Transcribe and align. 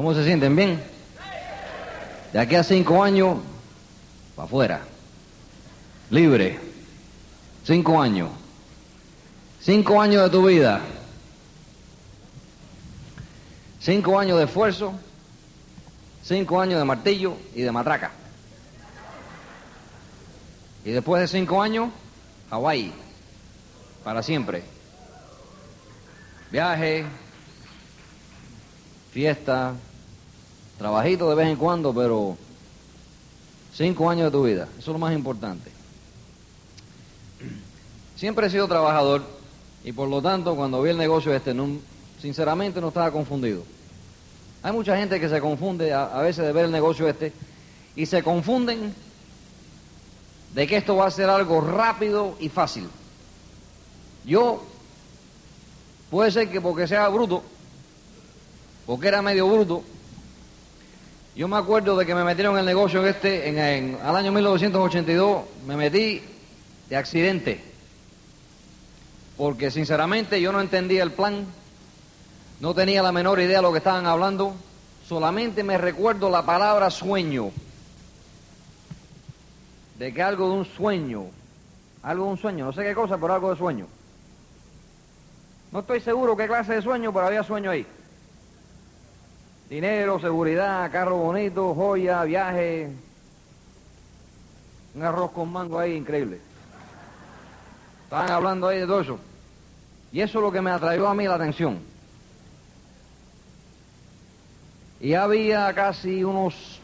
¿Cómo 0.00 0.14
se 0.14 0.24
sienten? 0.24 0.56
¿Bien? 0.56 0.82
De 2.32 2.38
aquí 2.38 2.54
a 2.54 2.64
cinco 2.64 3.04
años, 3.04 3.36
para 4.34 4.46
afuera. 4.46 4.80
Libre. 6.08 6.58
Cinco 7.64 8.00
años. 8.00 8.30
Cinco 9.60 10.00
años 10.00 10.22
de 10.22 10.30
tu 10.30 10.46
vida. 10.46 10.80
Cinco 13.78 14.18
años 14.18 14.38
de 14.38 14.44
esfuerzo. 14.44 14.94
Cinco 16.22 16.58
años 16.58 16.78
de 16.78 16.84
martillo 16.86 17.36
y 17.54 17.60
de 17.60 17.70
matraca. 17.70 18.10
Y 20.82 20.92
después 20.92 21.20
de 21.20 21.28
cinco 21.28 21.60
años, 21.60 21.90
Hawái. 22.48 22.90
Para 24.02 24.22
siempre. 24.22 24.62
Viaje, 26.50 27.04
fiesta, 29.12 29.74
trabajito 30.80 31.28
de 31.28 31.34
vez 31.34 31.48
en 31.48 31.56
cuando, 31.56 31.92
pero 31.92 32.38
cinco 33.74 34.08
años 34.08 34.24
de 34.24 34.30
tu 34.30 34.44
vida. 34.44 34.66
Eso 34.78 34.90
es 34.90 34.94
lo 34.94 34.98
más 34.98 35.12
importante. 35.12 35.70
Siempre 38.16 38.46
he 38.46 38.50
sido 38.50 38.66
trabajador 38.66 39.22
y 39.84 39.92
por 39.92 40.08
lo 40.08 40.22
tanto 40.22 40.56
cuando 40.56 40.80
vi 40.80 40.88
el 40.88 40.96
negocio 40.96 41.34
este, 41.34 41.54
sinceramente 42.18 42.80
no 42.80 42.88
estaba 42.88 43.12
confundido. 43.12 43.62
Hay 44.62 44.72
mucha 44.72 44.96
gente 44.96 45.20
que 45.20 45.28
se 45.28 45.38
confunde 45.42 45.92
a 45.92 46.18
veces 46.22 46.46
de 46.46 46.52
ver 46.52 46.64
el 46.64 46.70
negocio 46.70 47.06
este 47.06 47.34
y 47.94 48.06
se 48.06 48.22
confunden 48.22 48.94
de 50.54 50.66
que 50.66 50.78
esto 50.78 50.96
va 50.96 51.08
a 51.08 51.10
ser 51.10 51.28
algo 51.28 51.60
rápido 51.60 52.36
y 52.40 52.48
fácil. 52.48 52.88
Yo, 54.24 54.64
puede 56.10 56.30
ser 56.30 56.48
que 56.48 56.62
porque 56.62 56.88
sea 56.88 57.06
bruto, 57.10 57.42
porque 58.86 59.08
era 59.08 59.20
medio 59.20 59.46
bruto, 59.46 59.84
yo 61.40 61.48
me 61.48 61.56
acuerdo 61.56 61.96
de 61.96 62.04
que 62.04 62.14
me 62.14 62.22
metieron 62.22 62.52
en 62.52 62.60
el 62.60 62.66
negocio 62.66 63.06
este, 63.06 63.48
en, 63.48 63.58
en, 63.58 63.98
al 64.04 64.14
año 64.14 64.30
1982, 64.30 65.44
me 65.66 65.74
metí 65.74 66.22
de 66.90 66.96
accidente, 66.96 67.58
porque 69.38 69.70
sinceramente 69.70 70.38
yo 70.38 70.52
no 70.52 70.60
entendía 70.60 71.02
el 71.02 71.12
plan, 71.12 71.46
no 72.60 72.74
tenía 72.74 73.02
la 73.02 73.10
menor 73.10 73.40
idea 73.40 73.56
de 73.56 73.62
lo 73.62 73.72
que 73.72 73.78
estaban 73.78 74.04
hablando, 74.04 74.54
solamente 75.08 75.64
me 75.64 75.78
recuerdo 75.78 76.28
la 76.28 76.44
palabra 76.44 76.90
sueño, 76.90 77.52
de 79.98 80.12
que 80.12 80.22
algo 80.22 80.46
de 80.46 80.54
un 80.56 80.66
sueño, 80.66 81.24
algo 82.02 82.24
de 82.26 82.30
un 82.32 82.38
sueño, 82.38 82.66
no 82.66 82.74
sé 82.74 82.82
qué 82.82 82.94
cosa, 82.94 83.16
pero 83.16 83.32
algo 83.32 83.50
de 83.50 83.56
sueño. 83.56 83.86
No 85.72 85.78
estoy 85.78 86.00
seguro 86.00 86.36
qué 86.36 86.46
clase 86.46 86.74
de 86.74 86.82
sueño, 86.82 87.14
pero 87.14 87.28
había 87.28 87.42
sueño 87.42 87.70
ahí. 87.70 87.86
Dinero, 89.70 90.18
seguridad, 90.18 90.90
carro 90.90 91.16
bonito, 91.16 91.72
joya, 91.76 92.24
viaje. 92.24 92.90
Un 94.96 95.02
arroz 95.04 95.30
con 95.30 95.52
mango 95.52 95.78
ahí 95.78 95.94
increíble. 95.94 96.40
Estaban 98.02 98.32
hablando 98.32 98.66
ahí 98.66 98.80
de 98.80 98.86
todo 98.88 99.00
eso. 99.00 99.18
Y 100.10 100.22
eso 100.22 100.38
es 100.38 100.42
lo 100.42 100.50
que 100.50 100.60
me 100.60 100.72
atrayó 100.72 101.06
a 101.06 101.14
mí 101.14 101.24
la 101.24 101.36
atención. 101.36 101.78
Y 104.98 105.14
había 105.14 105.72
casi 105.72 106.24
unos 106.24 106.80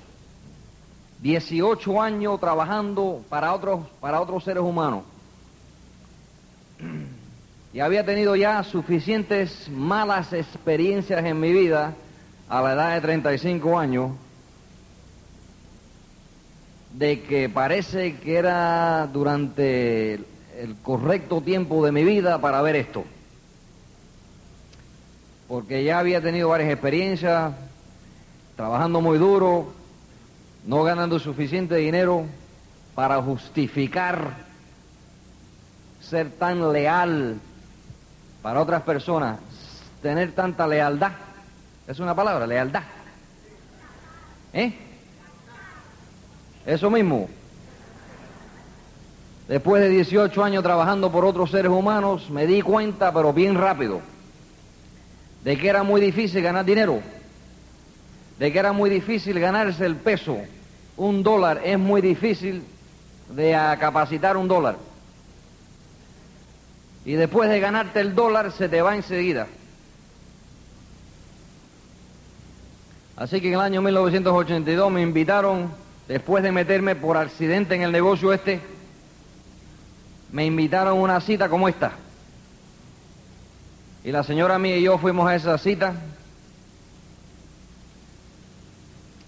18 1.23 2.00
años 2.00 2.39
trabajando 2.39 3.25
para 3.28 3.53
otros, 3.53 3.81
para 4.00 4.21
otros 4.21 4.45
seres 4.45 4.62
humanos. 4.62 5.03
Y 7.73 7.81
había 7.81 8.06
tenido 8.06 8.37
ya 8.37 8.62
suficientes 8.62 9.69
malas 9.69 10.33
experiencias 10.33 11.25
en 11.25 11.41
mi 11.41 11.53
vida 11.53 11.93
a 12.48 12.62
la 12.62 12.72
edad 12.75 12.94
de 12.94 13.00
35 13.00 13.78
años 13.78 14.12
de 16.92 17.22
que 17.22 17.48
parece 17.48 18.16
que 18.16 18.36
era 18.36 19.06
durante 19.12 20.14
el 20.14 20.76
correcto 20.82 21.43
tiempo 21.43 21.84
de 21.84 21.93
mi 21.93 22.04
vida 22.04 22.41
para 22.41 22.62
ver 22.62 22.76
esto. 22.76 23.04
Porque 25.48 25.84
ya 25.84 25.98
había 25.98 26.21
tenido 26.22 26.48
varias 26.48 26.71
experiencias, 26.71 27.53
trabajando 28.56 29.00
muy 29.00 29.19
duro, 29.19 29.72
no 30.65 30.82
ganando 30.82 31.19
suficiente 31.19 31.76
dinero 31.76 32.25
para 32.94 33.21
justificar 33.21 34.47
ser 36.00 36.31
tan 36.31 36.72
leal 36.72 37.37
para 38.42 38.60
otras 38.60 38.82
personas, 38.82 39.38
tener 40.03 40.32
tanta 40.32 40.66
lealtad. 40.66 41.12
Es 41.86 42.00
una 42.00 42.14
palabra, 42.14 42.47
lealtad. 42.47 42.82
¿Eh? 44.52 44.72
Eso 46.66 46.91
mismo. 46.91 47.28
Después 49.47 49.80
de 49.80 49.88
18 49.88 50.42
años 50.42 50.64
trabajando 50.64 51.12
por 51.12 51.24
otros 51.24 51.52
seres 51.52 51.70
humanos, 51.70 52.28
me 52.30 52.47
di 52.47 52.62
cuenta, 52.62 53.12
pero 53.12 53.32
bien 53.32 53.54
rápido, 53.54 54.00
de 55.44 55.56
que 55.56 55.69
era 55.69 55.84
muy 55.84 56.00
difícil 56.00 56.42
ganar 56.42 56.64
dinero, 56.64 57.00
de 58.41 58.53
que 58.53 58.58
era 58.58 58.72
muy 58.72 58.91
difícil 58.91 59.38
ganarse 59.38 59.86
el 59.86 59.94
peso. 59.94 60.38
Un 60.97 61.22
dólar 61.22 61.60
es 61.64 61.78
muy 61.78 62.00
difícil 62.00 62.64
de 63.30 63.53
capacitar 63.78 64.36
un 64.36 64.48
dólar. 64.48 64.76
Y 67.04 67.12
después 67.12 67.48
de 67.48 67.60
ganarte 67.60 68.00
el 68.00 68.16
dólar, 68.16 68.50
se 68.50 68.68
te 68.68 68.82
va 68.82 68.97
enseguida. 68.97 69.47
Así 73.16 73.41
que 73.41 73.49
en 73.49 73.54
el 73.54 73.60
año 73.60 73.81
1982 73.81 74.93
me 74.93 75.00
invitaron, 75.00 75.72
después 76.06 76.43
de 76.43 76.53
meterme 76.53 76.94
por 76.94 77.16
accidente 77.16 77.75
en 77.75 77.82
el 77.82 77.91
negocio 77.91 78.32
este, 78.32 78.60
me 80.31 80.44
invitaron 80.44 80.99
a 80.99 81.00
una 81.00 81.21
cita 81.22 81.49
como 81.49 81.66
esta. 81.66 81.93
Y 84.04 84.12
la 84.12 84.22
señora 84.22 84.59
mía 84.59 84.77
y 84.77 84.82
yo 84.82 84.99
fuimos 84.99 85.27
a 85.27 85.34
esa 85.34 85.56
cita. 85.56 85.94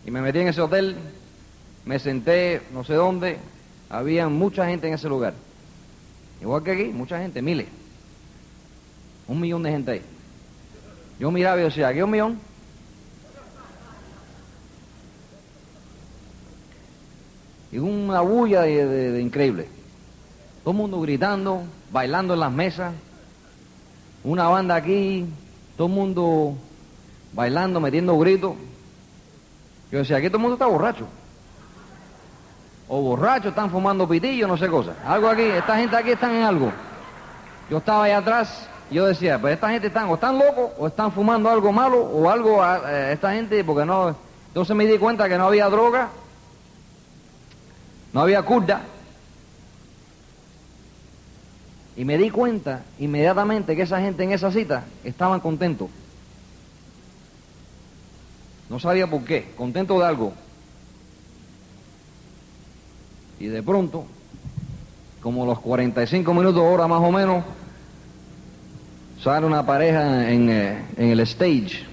Y 0.05 0.11
me 0.11 0.21
metí 0.21 0.39
en 0.39 0.49
ese 0.49 0.61
hotel, 0.61 0.97
me 1.87 1.99
senté 1.99 2.63
no 2.73 2.85
sé 2.85 2.93
dónde, 2.95 3.39
había 3.89 4.29
mucha 4.29 4.67
gente 4.67 4.87
en 4.87 4.95
ese 4.95 5.09
lugar. 5.09 5.33
Igual 6.43 6.63
que 6.63 6.73
aquí, 6.73 6.85
mucha 6.85 7.19
gente, 7.19 7.41
miles. 7.41 7.67
Un 9.27 9.41
millón 9.41 9.63
de 9.63 9.71
gente 9.71 9.91
ahí. 9.93 10.03
Yo 11.19 11.31
miraba 11.31 11.59
y 11.61 11.65
decía, 11.65 11.89
¿aquí 11.89 12.03
un 12.03 12.11
millón? 12.11 12.49
Y 17.71 17.79
una 17.79 18.21
bulla 18.21 18.63
de, 18.63 19.21
increíble. 19.21 19.69
Todo 20.63 20.73
el 20.73 20.77
mundo 20.77 21.01
gritando, 21.01 21.63
bailando 21.91 22.35
en 22.35 22.41
las 22.41 22.53
mesas. 22.53 22.95
Una 24.25 24.49
banda 24.49 24.75
aquí, 24.75 25.27
todo 25.77 25.89
el 25.89 25.95
mundo 25.95 26.55
bailando, 27.33 27.81
metiendo 27.81 28.19
gritos. 28.19 28.55
Yo 29.91 29.99
decía, 29.99 30.17
aquí 30.17 30.29
todo 30.29 30.39
el 30.39 30.43
mundo 30.43 30.55
está 30.55 30.67
borracho. 30.67 31.07
O 32.89 33.03
borracho, 33.03 33.51
están 33.51 33.71
fumando 33.71 34.09
pitillo, 34.09 34.49
no 34.49 34.57
sé 34.57 34.69
cosas. 34.69 34.97
Algo 35.07 35.29
aquí, 35.29 35.43
esta 35.43 35.77
gente 35.77 35.97
aquí 35.97 36.11
están 36.11 36.35
en 36.35 36.43
algo. 36.43 36.73
Yo 37.71 37.79
estaba 37.79 38.05
ahí 38.05 38.13
atrás 38.13 38.67
y 38.91 38.95
yo 38.95 39.07
decía, 39.07 39.39
pues 39.39 39.55
esta 39.55 39.69
gente 39.69 39.89
están 39.89 40.09
o 40.09 40.15
están 40.15 40.39
locos 40.39 40.71
o 40.79 40.87
están 40.87 41.13
fumando 41.13 41.51
algo 41.51 41.71
malo 41.71 42.01
o 42.01 42.31
algo, 42.31 42.65
eh, 42.65 43.13
esta 43.13 43.33
gente, 43.33 43.63
porque 43.63 43.85
no... 43.85 44.17
Entonces 44.49 44.75
me 44.75 44.87
di 44.87 44.97
cuenta 44.97 45.29
que 45.29 45.37
no 45.37 45.47
había 45.47 45.69
droga, 45.69 46.09
no 48.13 48.21
había 48.21 48.43
curda. 48.43 48.83
Y 51.97 52.05
me 52.05 52.17
di 52.17 52.31
cuenta 52.31 52.85
inmediatamente 52.99 53.75
que 53.75 53.83
esa 53.83 54.01
gente 54.01 54.23
en 54.23 54.33
esa 54.33 54.53
cita 54.53 54.85
estaban 55.03 55.41
contentos. 55.41 55.89
No 58.71 58.79
sabía 58.79 59.09
por 59.09 59.25
qué, 59.25 59.51
contento 59.57 59.99
de 59.99 60.07
algo. 60.07 60.33
Y 63.41 63.47
de 63.47 63.63
pronto, 63.63 64.05
como 65.21 65.47
los 65.47 65.59
45 65.61 66.35
minutos, 66.35 66.63
hora 66.63 66.87
más 66.87 67.03
o 67.03 67.11
menos, 67.11 67.45
sale 69.23 69.47
una 69.47 69.65
pareja 69.65 70.31
en, 70.31 70.51
eh, 70.51 70.85
en 70.97 71.11
el 71.11 71.21
stage. 71.21 71.85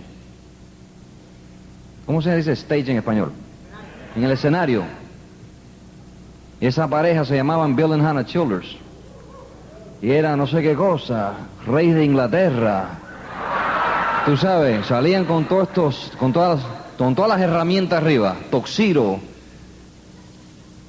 ¿Cómo 2.06 2.22
se 2.22 2.36
dice 2.36 2.52
stage 2.52 2.92
en 2.92 2.98
español? 2.98 3.32
En 4.16 4.24
el 4.24 4.32
escenario. 4.32 4.84
Y 6.60 6.68
esa 6.68 6.88
pareja 6.88 7.26
se 7.26 7.36
llamaban 7.36 7.76
Bill 7.76 7.94
and 7.94 8.06
Hannah 8.06 8.26
Childers. 8.26 8.78
Y 10.02 10.12
era 10.12 10.36
no 10.36 10.48
sé 10.48 10.62
qué 10.62 10.76
cosa, 10.76 11.34
rey 11.66 11.92
de 11.92 12.06
Inglaterra. 12.06 12.90
Tú 14.26 14.38
sabes, 14.38 14.86
salían 14.86 15.26
con 15.26 15.46
todos 15.46 15.68
estos, 15.68 16.12
con 16.20 16.34
todas, 16.34 16.60
con 16.98 17.16
todas 17.16 17.30
las 17.30 17.42
herramientas 17.42 18.02
arriba, 18.02 18.36
toxiro, 18.50 19.20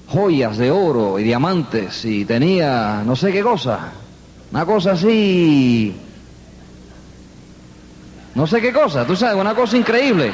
joyas 0.09 0.57
de 0.57 0.71
oro 0.71 1.19
y 1.19 1.25
diamantes, 1.25 2.05
y 2.05 2.25
tenía 2.25 3.03
no 3.05 3.17
sé 3.17 3.33
qué 3.33 3.43
cosa, 3.43 3.93
una 4.53 4.65
cosa 4.65 4.93
así, 4.93 5.95
no 8.35 8.47
sé 8.47 8.61
qué 8.61 8.73
cosa, 8.73 9.05
tú 9.07 9.17
sabes, 9.17 9.37
una 9.37 9.55
cosa 9.55 9.77
increíble. 9.77 10.31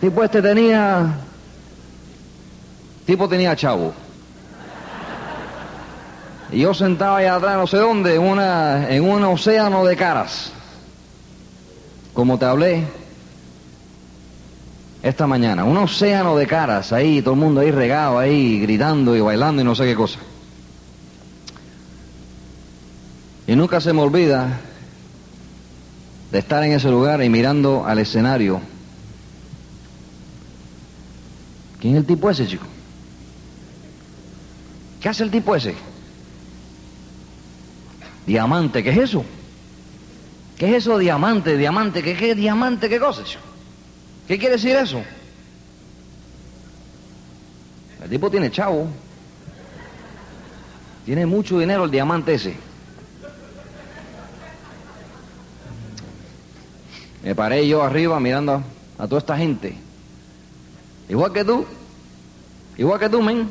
Tipo 0.00 0.24
este 0.24 0.42
tenía, 0.42 1.14
tipo 3.06 3.28
tenía 3.28 3.56
chavo. 3.56 3.92
Y 6.50 6.60
yo 6.60 6.74
sentaba 6.74 7.18
allá 7.18 7.36
atrás, 7.36 7.56
no 7.56 7.66
sé 7.66 7.78
dónde, 7.78 8.14
en, 8.14 8.22
una, 8.22 8.90
en 8.90 9.04
un 9.04 9.24
océano 9.24 9.84
de 9.84 9.96
caras. 9.96 10.52
Como 12.12 12.38
te 12.38 12.44
hablé 12.44 12.84
esta 15.02 15.26
mañana. 15.26 15.64
Un 15.64 15.78
océano 15.78 16.36
de 16.36 16.46
caras 16.46 16.92
ahí, 16.92 17.22
todo 17.22 17.34
el 17.34 17.40
mundo 17.40 17.60
ahí 17.60 17.70
regado, 17.70 18.18
ahí 18.18 18.60
gritando 18.60 19.16
y 19.16 19.20
bailando 19.20 19.62
y 19.62 19.64
no 19.64 19.74
sé 19.74 19.84
qué 19.84 19.94
cosa. 19.94 20.18
Y 23.46 23.56
nunca 23.56 23.80
se 23.80 23.92
me 23.92 24.02
olvida 24.02 24.60
de 26.30 26.38
estar 26.38 26.62
en 26.62 26.72
ese 26.72 26.90
lugar 26.90 27.22
y 27.22 27.28
mirando 27.28 27.84
al 27.84 27.98
escenario. 27.98 28.60
¿Quién 31.80 31.94
es 31.94 32.00
el 32.00 32.06
tipo 32.06 32.30
ese, 32.30 32.46
chico? 32.46 32.64
¿Qué 35.02 35.08
hace 35.08 35.24
el 35.24 35.32
tipo 35.32 35.56
ese? 35.56 35.74
Diamante, 38.24 38.84
¿qué 38.84 38.90
es 38.90 38.98
eso? 38.98 39.24
¿Qué 40.56 40.68
es 40.68 40.74
eso 40.76 40.96
diamante, 40.96 41.56
diamante? 41.56 42.04
¿Qué, 42.04 42.16
qué 42.16 42.36
diamante, 42.36 42.88
qué 42.88 43.00
cosa? 43.00 43.22
¿Qué 44.28 44.38
quiere 44.38 44.54
decir 44.54 44.76
eso? 44.76 45.02
El 48.04 48.08
tipo 48.08 48.30
tiene 48.30 48.48
chavo. 48.52 48.86
Tiene 51.04 51.26
mucho 51.26 51.58
dinero 51.58 51.84
el 51.84 51.90
diamante 51.90 52.34
ese. 52.34 52.54
Me 57.24 57.34
paré 57.34 57.66
yo 57.66 57.82
arriba 57.82 58.20
mirando 58.20 58.62
a 58.98 59.08
toda 59.08 59.18
esta 59.18 59.36
gente. 59.36 59.76
Igual 61.08 61.32
que 61.32 61.44
tú. 61.44 61.66
Igual 62.76 63.00
que 63.00 63.08
tú, 63.08 63.20
men. 63.20 63.48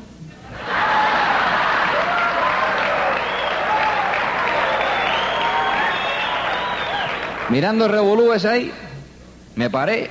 Mirando 7.52 7.84
el 7.84 7.92
revolú 7.92 8.32
ese 8.32 8.48
ahí, 8.48 8.72
me 9.58 9.70
paré 9.70 10.10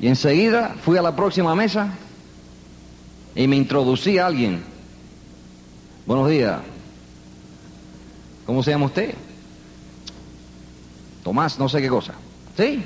y 0.00 0.08
enseguida 0.08 0.74
fui 0.82 0.98
a 0.98 1.02
la 1.02 1.14
próxima 1.14 1.54
mesa 1.54 1.92
y 3.36 3.46
me 3.46 3.54
introducí 3.54 4.18
a 4.18 4.26
alguien. 4.26 4.64
Buenos 6.04 6.28
días. 6.28 6.60
¿Cómo 8.44 8.64
se 8.64 8.72
llama 8.72 8.86
usted? 8.86 9.14
Tomás, 11.22 11.56
no 11.60 11.68
sé 11.68 11.80
qué 11.80 11.88
cosa. 11.88 12.14
¿Sí? 12.56 12.82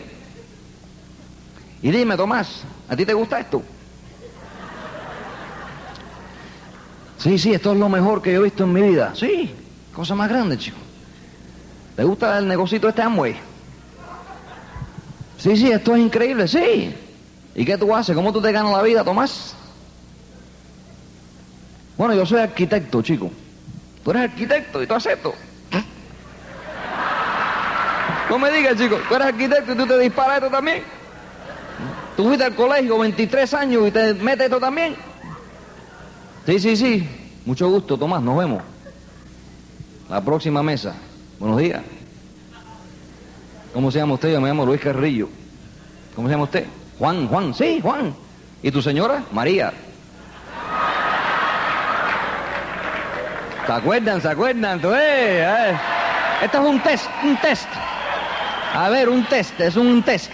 Y 1.80 1.90
dime, 1.90 2.14
Tomás, 2.14 2.64
¿a 2.90 2.94
ti 2.94 3.06
te 3.06 3.14
gusta 3.14 3.40
esto? 3.40 3.62
Sí, 7.16 7.38
sí, 7.38 7.54
esto 7.54 7.72
es 7.72 7.78
lo 7.78 7.88
mejor 7.88 8.20
que 8.20 8.34
yo 8.34 8.40
he 8.40 8.44
visto 8.44 8.64
en 8.64 8.72
mi 8.74 8.82
vida. 8.82 9.14
Sí, 9.14 9.50
cosa 9.94 10.14
más 10.14 10.28
grande, 10.28 10.58
chico. 10.58 10.85
¿Te 11.96 12.04
gusta 12.04 12.38
el 12.38 12.46
negocito 12.46 12.88
este 12.88 13.00
Amway? 13.00 13.34
Sí, 15.38 15.56
sí, 15.56 15.70
esto 15.70 15.94
es 15.96 16.02
increíble, 16.02 16.46
sí. 16.46 16.94
¿Y 17.54 17.64
qué 17.64 17.78
tú 17.78 17.94
haces? 17.94 18.14
¿Cómo 18.14 18.32
tú 18.32 18.42
te 18.42 18.52
ganas 18.52 18.72
la 18.72 18.82
vida, 18.82 19.02
Tomás? 19.02 19.54
Bueno, 21.96 22.14
yo 22.14 22.26
soy 22.26 22.40
arquitecto, 22.40 23.00
chico. 23.00 23.30
Tú 24.04 24.10
eres 24.10 24.24
arquitecto 24.24 24.82
y 24.82 24.86
tú 24.86 24.94
haces 24.94 25.14
esto. 25.14 25.34
No 28.28 28.38
me 28.38 28.50
digas, 28.50 28.76
chico, 28.76 28.98
tú 29.08 29.14
eres 29.14 29.28
arquitecto 29.28 29.72
y 29.72 29.76
tú 29.76 29.86
te 29.86 29.98
disparas 29.98 30.36
esto 30.36 30.50
también. 30.50 30.82
Tú 32.16 32.24
fuiste 32.24 32.44
al 32.44 32.54
colegio 32.54 32.98
23 32.98 33.54
años 33.54 33.88
y 33.88 33.90
te 33.90 34.14
metes 34.14 34.46
esto 34.46 34.60
también. 34.60 34.96
Sí, 36.44 36.58
sí, 36.58 36.76
sí. 36.76 37.08
Mucho 37.46 37.70
gusto, 37.70 37.96
Tomás, 37.96 38.22
nos 38.22 38.36
vemos. 38.36 38.62
La 40.10 40.20
próxima 40.20 40.62
mesa. 40.62 40.94
Buenos 41.38 41.58
días. 41.58 41.82
¿Cómo 43.72 43.90
se 43.90 43.98
llama 43.98 44.14
usted? 44.14 44.32
Yo 44.32 44.40
me 44.40 44.48
llamo 44.48 44.64
Luis 44.64 44.80
Carrillo. 44.80 45.28
¿Cómo 46.14 46.28
se 46.28 46.32
llama 46.32 46.44
usted? 46.44 46.66
Juan, 46.98 47.28
Juan, 47.28 47.54
sí, 47.54 47.78
Juan. 47.82 48.14
¿Y 48.62 48.70
tu 48.70 48.80
señora? 48.80 49.22
María. 49.32 49.72
¿Se 53.66 53.72
acuerdan? 53.72 54.22
¿Se 54.22 54.28
acuerdan? 54.28 54.80
¿Tú, 54.80 54.88
eh, 54.94 55.76
Esto 56.42 56.62
es 56.62 56.68
un 56.70 56.80
test, 56.80 57.06
un 57.22 57.36
test. 57.36 57.68
A 58.72 58.88
ver, 58.88 59.08
un 59.08 59.24
test, 59.26 59.60
es 59.60 59.76
un 59.76 60.02
test. 60.02 60.30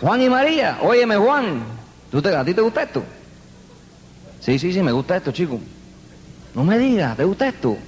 Juan 0.00 0.20
y 0.20 0.28
María, 0.28 0.78
óyeme 0.82 1.16
Juan, 1.16 1.62
¿tú 2.10 2.20
te, 2.20 2.34
¿a 2.34 2.44
ti 2.44 2.52
te 2.52 2.60
gusta 2.60 2.82
esto? 2.82 3.04
Sí, 4.40 4.58
sí, 4.58 4.72
sí, 4.72 4.82
me 4.82 4.90
gusta 4.90 5.16
esto, 5.16 5.30
chico. 5.30 5.60
No 6.54 6.64
me 6.64 6.76
digas, 6.76 7.16
¿te 7.16 7.22
gusta 7.22 7.46
esto? 7.46 7.78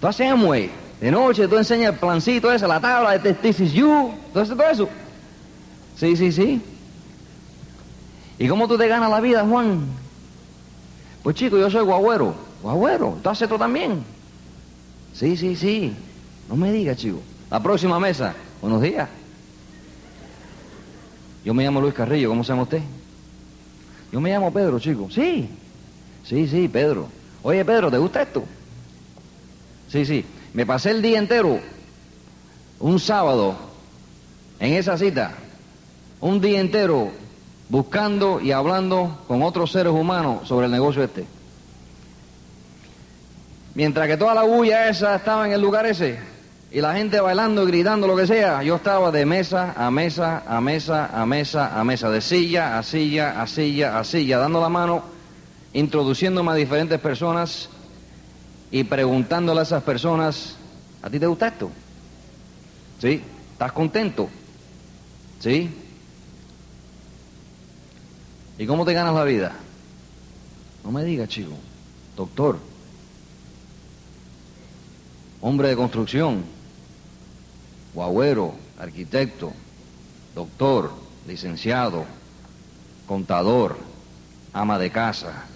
Tú 0.00 0.06
haces 0.06 0.30
Amway. 0.30 0.70
De 1.00 1.10
noche 1.10 1.48
tú 1.48 1.56
enseñas 1.56 1.94
el 1.94 1.98
plancito 1.98 2.52
ese, 2.52 2.66
la 2.66 2.80
tabla 2.80 3.16
de 3.18 3.34
This 3.34 3.60
is 3.60 3.72
you. 3.72 4.12
Todo 4.32 4.42
eso, 4.42 4.56
todo 4.56 4.68
eso. 4.68 4.88
Sí, 5.96 6.16
sí, 6.16 6.32
sí. 6.32 6.62
¿Y 8.38 8.48
cómo 8.48 8.66
tú 8.66 8.78
te 8.78 8.88
ganas 8.88 9.10
la 9.10 9.20
vida, 9.20 9.44
Juan? 9.44 9.80
Pues 11.22 11.36
chico, 11.36 11.58
yo 11.58 11.70
soy 11.70 11.84
guagüero. 11.84 12.34
Guagüero, 12.62 13.18
¿tú 13.22 13.28
haces 13.28 13.42
esto 13.42 13.58
también? 13.58 14.02
Sí, 15.14 15.36
sí, 15.36 15.56
sí. 15.56 15.94
No 16.48 16.56
me 16.56 16.72
digas, 16.72 16.96
chico. 16.96 17.20
La 17.50 17.62
próxima 17.62 18.00
mesa. 18.00 18.34
Buenos 18.62 18.80
días. 18.80 19.08
Yo 21.44 21.54
me 21.54 21.64
llamo 21.64 21.80
Luis 21.80 21.94
Carrillo, 21.94 22.28
¿cómo 22.28 22.44
se 22.44 22.52
llama 22.52 22.62
usted? 22.62 22.82
Yo 24.12 24.20
me 24.20 24.30
llamo 24.30 24.52
Pedro, 24.52 24.78
chico. 24.78 25.08
Sí. 25.10 25.48
Sí, 26.24 26.46
sí, 26.46 26.68
Pedro. 26.68 27.08
Oye, 27.42 27.64
Pedro, 27.64 27.90
¿te 27.90 27.98
gusta 27.98 28.22
esto? 28.22 28.44
Sí, 29.90 30.04
sí. 30.04 30.24
Me 30.54 30.66
pasé 30.66 30.90
el 30.90 31.02
día 31.02 31.18
entero, 31.18 31.60
un 32.78 33.00
sábado, 33.00 33.56
en 34.58 34.74
esa 34.74 34.96
cita, 34.96 35.32
un 36.20 36.40
día 36.40 36.60
entero 36.60 37.10
buscando 37.68 38.40
y 38.40 38.52
hablando 38.52 39.18
con 39.26 39.42
otros 39.42 39.72
seres 39.72 39.92
humanos 39.92 40.46
sobre 40.46 40.66
el 40.66 40.72
negocio 40.72 41.02
este. 41.02 41.24
Mientras 43.74 44.08
que 44.08 44.16
toda 44.16 44.34
la 44.34 44.42
bulla 44.42 44.88
esa 44.88 45.14
estaba 45.14 45.46
en 45.46 45.52
el 45.52 45.60
lugar 45.60 45.86
ese 45.86 46.18
y 46.72 46.80
la 46.80 46.94
gente 46.94 47.20
bailando 47.20 47.62
y 47.62 47.66
gritando 47.68 48.06
lo 48.06 48.16
que 48.16 48.26
sea, 48.26 48.62
yo 48.62 48.76
estaba 48.76 49.10
de 49.10 49.24
mesa 49.24 49.74
a 49.76 49.90
mesa, 49.90 50.42
a 50.46 50.60
mesa, 50.60 51.10
a 51.12 51.26
mesa, 51.26 51.80
a 51.80 51.84
mesa, 51.84 52.10
de 52.10 52.20
silla 52.20 52.78
a 52.78 52.82
silla, 52.82 53.40
a 53.40 53.46
silla, 53.46 53.98
a 53.98 54.04
silla, 54.04 54.38
dando 54.38 54.60
la 54.60 54.68
mano, 54.68 55.02
introduciéndome 55.72 56.50
a 56.50 56.54
diferentes 56.54 56.98
personas 56.98 57.70
y 58.70 58.84
preguntándole 58.84 59.60
a 59.60 59.62
esas 59.64 59.82
personas, 59.82 60.56
¿a 61.02 61.10
ti 61.10 61.18
te 61.18 61.26
gusta 61.26 61.48
esto? 61.48 61.70
¿Sí? 63.00 63.22
¿Estás 63.52 63.72
contento? 63.72 64.28
¿Sí? 65.40 65.70
¿Y 68.58 68.66
cómo 68.66 68.84
te 68.84 68.92
ganas 68.92 69.14
la 69.14 69.24
vida? 69.24 69.52
No 70.84 70.92
me 70.92 71.04
digas, 71.04 71.28
chico. 71.28 71.52
Doctor. 72.16 72.58
Hombre 75.40 75.68
de 75.68 75.76
construcción. 75.76 76.44
Guagüero. 77.94 78.54
Arquitecto. 78.78 79.52
Doctor. 80.34 80.92
Licenciado. 81.26 82.04
Contador. 83.06 83.78
Ama 84.52 84.78
de 84.78 84.90
casa. 84.90 85.46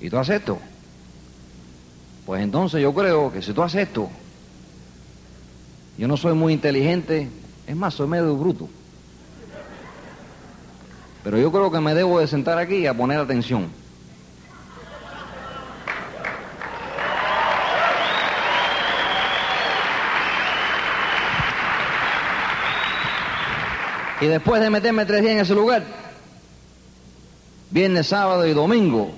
¿Y 0.00 0.10
tú 0.10 0.18
haces 0.18 0.36
esto? 0.40 0.58
Pues 2.26 2.42
entonces 2.42 2.82
yo 2.82 2.94
creo 2.94 3.32
que 3.32 3.42
si 3.42 3.52
tú 3.52 3.62
haces 3.62 3.88
esto, 3.88 4.08
yo 5.96 6.06
no 6.06 6.16
soy 6.16 6.34
muy 6.34 6.52
inteligente, 6.52 7.28
es 7.66 7.74
más, 7.74 7.94
soy 7.94 8.06
medio 8.06 8.36
bruto. 8.36 8.68
Pero 11.24 11.38
yo 11.38 11.50
creo 11.50 11.70
que 11.70 11.80
me 11.80 11.94
debo 11.94 12.20
de 12.20 12.26
sentar 12.26 12.58
aquí 12.58 12.86
a 12.86 12.94
poner 12.94 13.18
atención. 13.18 13.68
Y 24.20 24.26
después 24.26 24.60
de 24.60 24.70
meterme 24.70 25.06
tres 25.06 25.22
días 25.22 25.32
en 25.32 25.40
ese 25.40 25.54
lugar, 25.54 25.84
viernes, 27.70 28.06
sábado 28.08 28.46
y 28.46 28.52
domingo, 28.52 29.12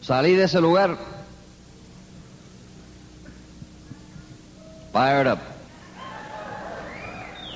Salí 0.00 0.34
de 0.34 0.44
ese 0.44 0.60
lugar. 0.60 0.96
Fired 4.92 5.32
up. 5.32 5.38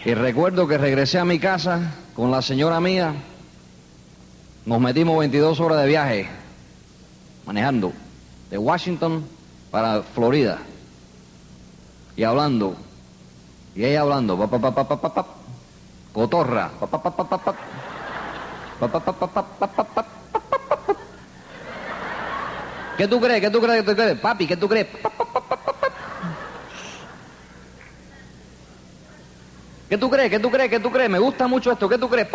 Y 0.05 0.15
recuerdo 0.15 0.67
que 0.67 0.79
regresé 0.79 1.19
a 1.19 1.25
mi 1.25 1.39
casa 1.39 1.93
con 2.15 2.31
la 2.31 2.43
señora 2.43 2.81
mía. 2.81 3.15
Nos 4.67 4.81
metimos 4.81 5.19
22 5.19 5.61
horas 5.61 5.83
de 5.83 5.87
viaje 5.87 6.29
manejando 7.47 7.93
de 8.51 8.59
Washington 8.59 9.25
para 9.71 10.03
Florida. 10.03 10.59
Y 12.17 12.25
hablando. 12.25 12.77
Y 13.75 13.85
ella 13.85 14.03
hablando. 14.03 14.39
Pa, 14.39 14.47
pa, 14.47 14.75
pa, 14.75 14.89
pa, 14.89 15.13
pa, 15.15 15.27
Cotorra. 16.13 16.71
Pa, 16.81 16.87
pa, 16.87 17.03
pa, 17.03 17.11
pa, 17.11 17.27
pa, 17.27 17.43
pa, 19.43 19.67
pa, 19.67 19.85
pa. 19.85 20.20
¿Qué 23.01 23.09
tú 23.09 23.19
crees? 23.19 23.41
¿Qué 23.41 23.49
tú 23.49 23.63
crees? 23.63 23.83
¿Qué 23.83 23.91
tú 23.91 23.97
crees? 23.97 24.19
Papi, 24.19 24.47
¿qué 24.47 24.57
tú 24.59 24.69
crees? 24.69 24.87
¿Qué 29.89 29.97
tú 29.97 30.11
crees? 30.11 30.29
¿Qué 30.29 30.39
tú 30.39 30.51
crees? 30.51 30.69
¿Qué 30.69 30.81
tú 30.81 30.93
crees? 30.93 31.09
Me 31.09 31.19
gusta 31.19 31.49
mucho 31.49 31.73
esto. 31.73 31.89
¿Qué 31.89 31.97
tú 31.97 32.11
crees? 32.11 32.29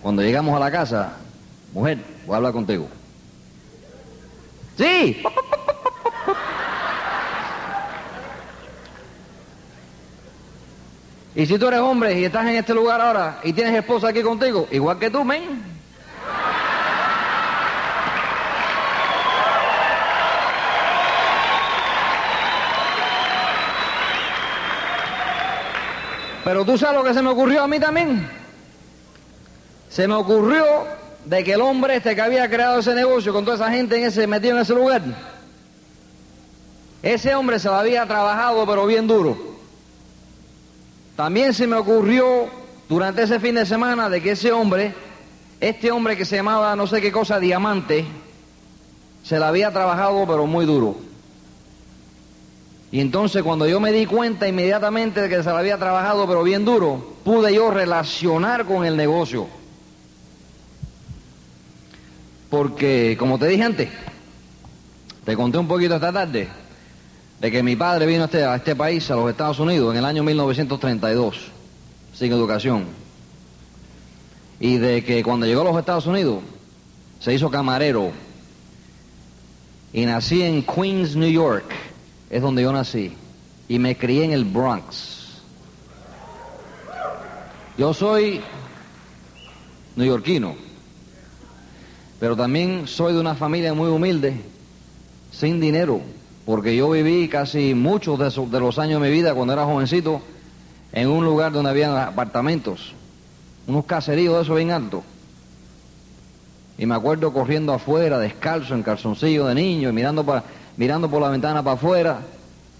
Cuando 0.00 0.22
llegamos 0.22 0.56
a 0.56 0.60
la 0.60 0.70
casa, 0.70 1.16
mujer, 1.72 1.98
voy 2.24 2.34
a 2.34 2.36
hablar 2.36 2.52
contigo. 2.52 2.86
Sí. 4.78 5.24
Y 11.36 11.46
si 11.46 11.58
tú 11.58 11.66
eres 11.66 11.80
hombre 11.80 12.18
y 12.18 12.24
estás 12.24 12.46
en 12.46 12.54
este 12.54 12.72
lugar 12.74 13.00
ahora 13.00 13.40
y 13.42 13.52
tienes 13.52 13.74
esposa 13.74 14.08
aquí 14.08 14.22
contigo, 14.22 14.68
igual 14.70 14.98
que 14.98 15.10
tú, 15.10 15.24
men. 15.24 15.74
Pero 26.44 26.64
tú 26.64 26.78
sabes 26.78 26.98
lo 26.98 27.04
que 27.04 27.14
se 27.14 27.22
me 27.22 27.30
ocurrió 27.30 27.64
a 27.64 27.66
mí 27.66 27.80
también. 27.80 28.28
Se 29.88 30.06
me 30.06 30.14
ocurrió 30.14 30.64
de 31.24 31.42
que 31.42 31.54
el 31.54 31.62
hombre 31.62 31.96
este 31.96 32.14
que 32.14 32.20
había 32.20 32.48
creado 32.48 32.78
ese 32.78 32.94
negocio 32.94 33.32
con 33.32 33.44
toda 33.44 33.56
esa 33.56 33.70
gente 33.70 33.96
en 33.96 34.04
ese, 34.04 34.26
metido 34.26 34.54
en 34.56 34.62
ese 34.62 34.74
lugar, 34.74 35.02
ese 37.02 37.34
hombre 37.34 37.58
se 37.58 37.68
lo 37.68 37.74
había 37.74 38.06
trabajado 38.06 38.64
pero 38.66 38.86
bien 38.86 39.06
duro. 39.06 39.53
También 41.16 41.54
se 41.54 41.66
me 41.66 41.76
ocurrió 41.76 42.48
durante 42.88 43.22
ese 43.22 43.38
fin 43.38 43.54
de 43.54 43.66
semana 43.66 44.08
de 44.08 44.20
que 44.20 44.32
ese 44.32 44.50
hombre, 44.52 44.94
este 45.60 45.90
hombre 45.90 46.16
que 46.16 46.24
se 46.24 46.36
llamaba 46.36 46.74
no 46.74 46.86
sé 46.86 47.00
qué 47.00 47.12
cosa, 47.12 47.38
diamante, 47.38 48.04
se 49.22 49.38
la 49.38 49.48
había 49.48 49.70
trabajado 49.72 50.26
pero 50.26 50.46
muy 50.46 50.66
duro. 50.66 50.96
Y 52.90 53.00
entonces 53.00 53.42
cuando 53.42 53.66
yo 53.66 53.80
me 53.80 53.92
di 53.92 54.06
cuenta 54.06 54.46
inmediatamente 54.46 55.22
de 55.22 55.28
que 55.28 55.42
se 55.42 55.50
la 55.50 55.58
había 55.58 55.78
trabajado 55.78 56.26
pero 56.26 56.42
bien 56.42 56.64
duro, 56.64 57.14
pude 57.24 57.54
yo 57.54 57.70
relacionar 57.70 58.64
con 58.66 58.84
el 58.84 58.96
negocio. 58.96 59.46
Porque, 62.50 63.16
como 63.18 63.36
te 63.38 63.48
dije 63.48 63.64
antes, 63.64 63.88
te 65.24 65.34
conté 65.34 65.58
un 65.58 65.66
poquito 65.66 65.96
esta 65.96 66.12
tarde, 66.12 66.48
de 67.40 67.50
que 67.50 67.62
mi 67.62 67.76
padre 67.76 68.06
vino 68.06 68.22
a 68.22 68.24
este, 68.26 68.44
a 68.44 68.56
este 68.56 68.76
país, 68.76 69.10
a 69.10 69.16
los 69.16 69.30
Estados 69.30 69.58
Unidos, 69.58 69.92
en 69.92 69.98
el 69.98 70.04
año 70.04 70.22
1932, 70.22 71.36
sin 72.14 72.32
educación. 72.32 72.84
Y 74.60 74.78
de 74.78 75.04
que 75.04 75.22
cuando 75.22 75.46
llegó 75.46 75.62
a 75.62 75.64
los 75.64 75.78
Estados 75.78 76.06
Unidos, 76.06 76.42
se 77.20 77.34
hizo 77.34 77.50
camarero. 77.50 78.12
Y 79.92 80.06
nací 80.06 80.42
en 80.42 80.62
Queens, 80.62 81.16
New 81.16 81.30
York, 81.30 81.70
es 82.30 82.42
donde 82.42 82.62
yo 82.62 82.72
nací. 82.72 83.14
Y 83.68 83.78
me 83.78 83.96
crié 83.96 84.24
en 84.24 84.32
el 84.32 84.44
Bronx. 84.44 85.42
Yo 87.76 87.92
soy 87.92 88.40
neoyorquino, 89.96 90.54
pero 92.20 92.36
también 92.36 92.86
soy 92.86 93.14
de 93.14 93.20
una 93.20 93.34
familia 93.34 93.74
muy 93.74 93.88
humilde, 93.88 94.40
sin 95.32 95.60
dinero, 95.60 96.00
porque 96.46 96.76
yo 96.76 96.90
viví 96.90 97.28
casi 97.28 97.74
muchos 97.74 98.18
de, 98.18 98.46
de 98.50 98.60
los 98.60 98.78
años 98.78 99.00
de 99.00 99.08
mi 99.08 99.14
vida 99.14 99.34
cuando 99.34 99.52
era 99.54 99.64
jovencito 99.64 100.20
en 100.92 101.08
un 101.08 101.24
lugar 101.24 101.52
donde 101.52 101.70
había 101.70 102.06
apartamentos, 102.06 102.92
unos 103.66 103.84
caseríos 103.86 104.36
de 104.36 104.42
esos 104.42 104.56
bien 104.56 104.70
altos. 104.70 105.02
Y 106.76 106.86
me 106.86 106.94
acuerdo 106.94 107.32
corriendo 107.32 107.72
afuera, 107.72 108.18
descalzo, 108.18 108.74
en 108.74 108.82
calzoncillo 108.82 109.46
de 109.46 109.54
niño, 109.54 109.88
y 109.88 109.92
mirando, 109.92 110.24
pa- 110.24 110.42
mirando 110.76 111.08
por 111.08 111.22
la 111.22 111.28
ventana 111.28 111.62
para 111.62 111.74
afuera. 111.76 112.18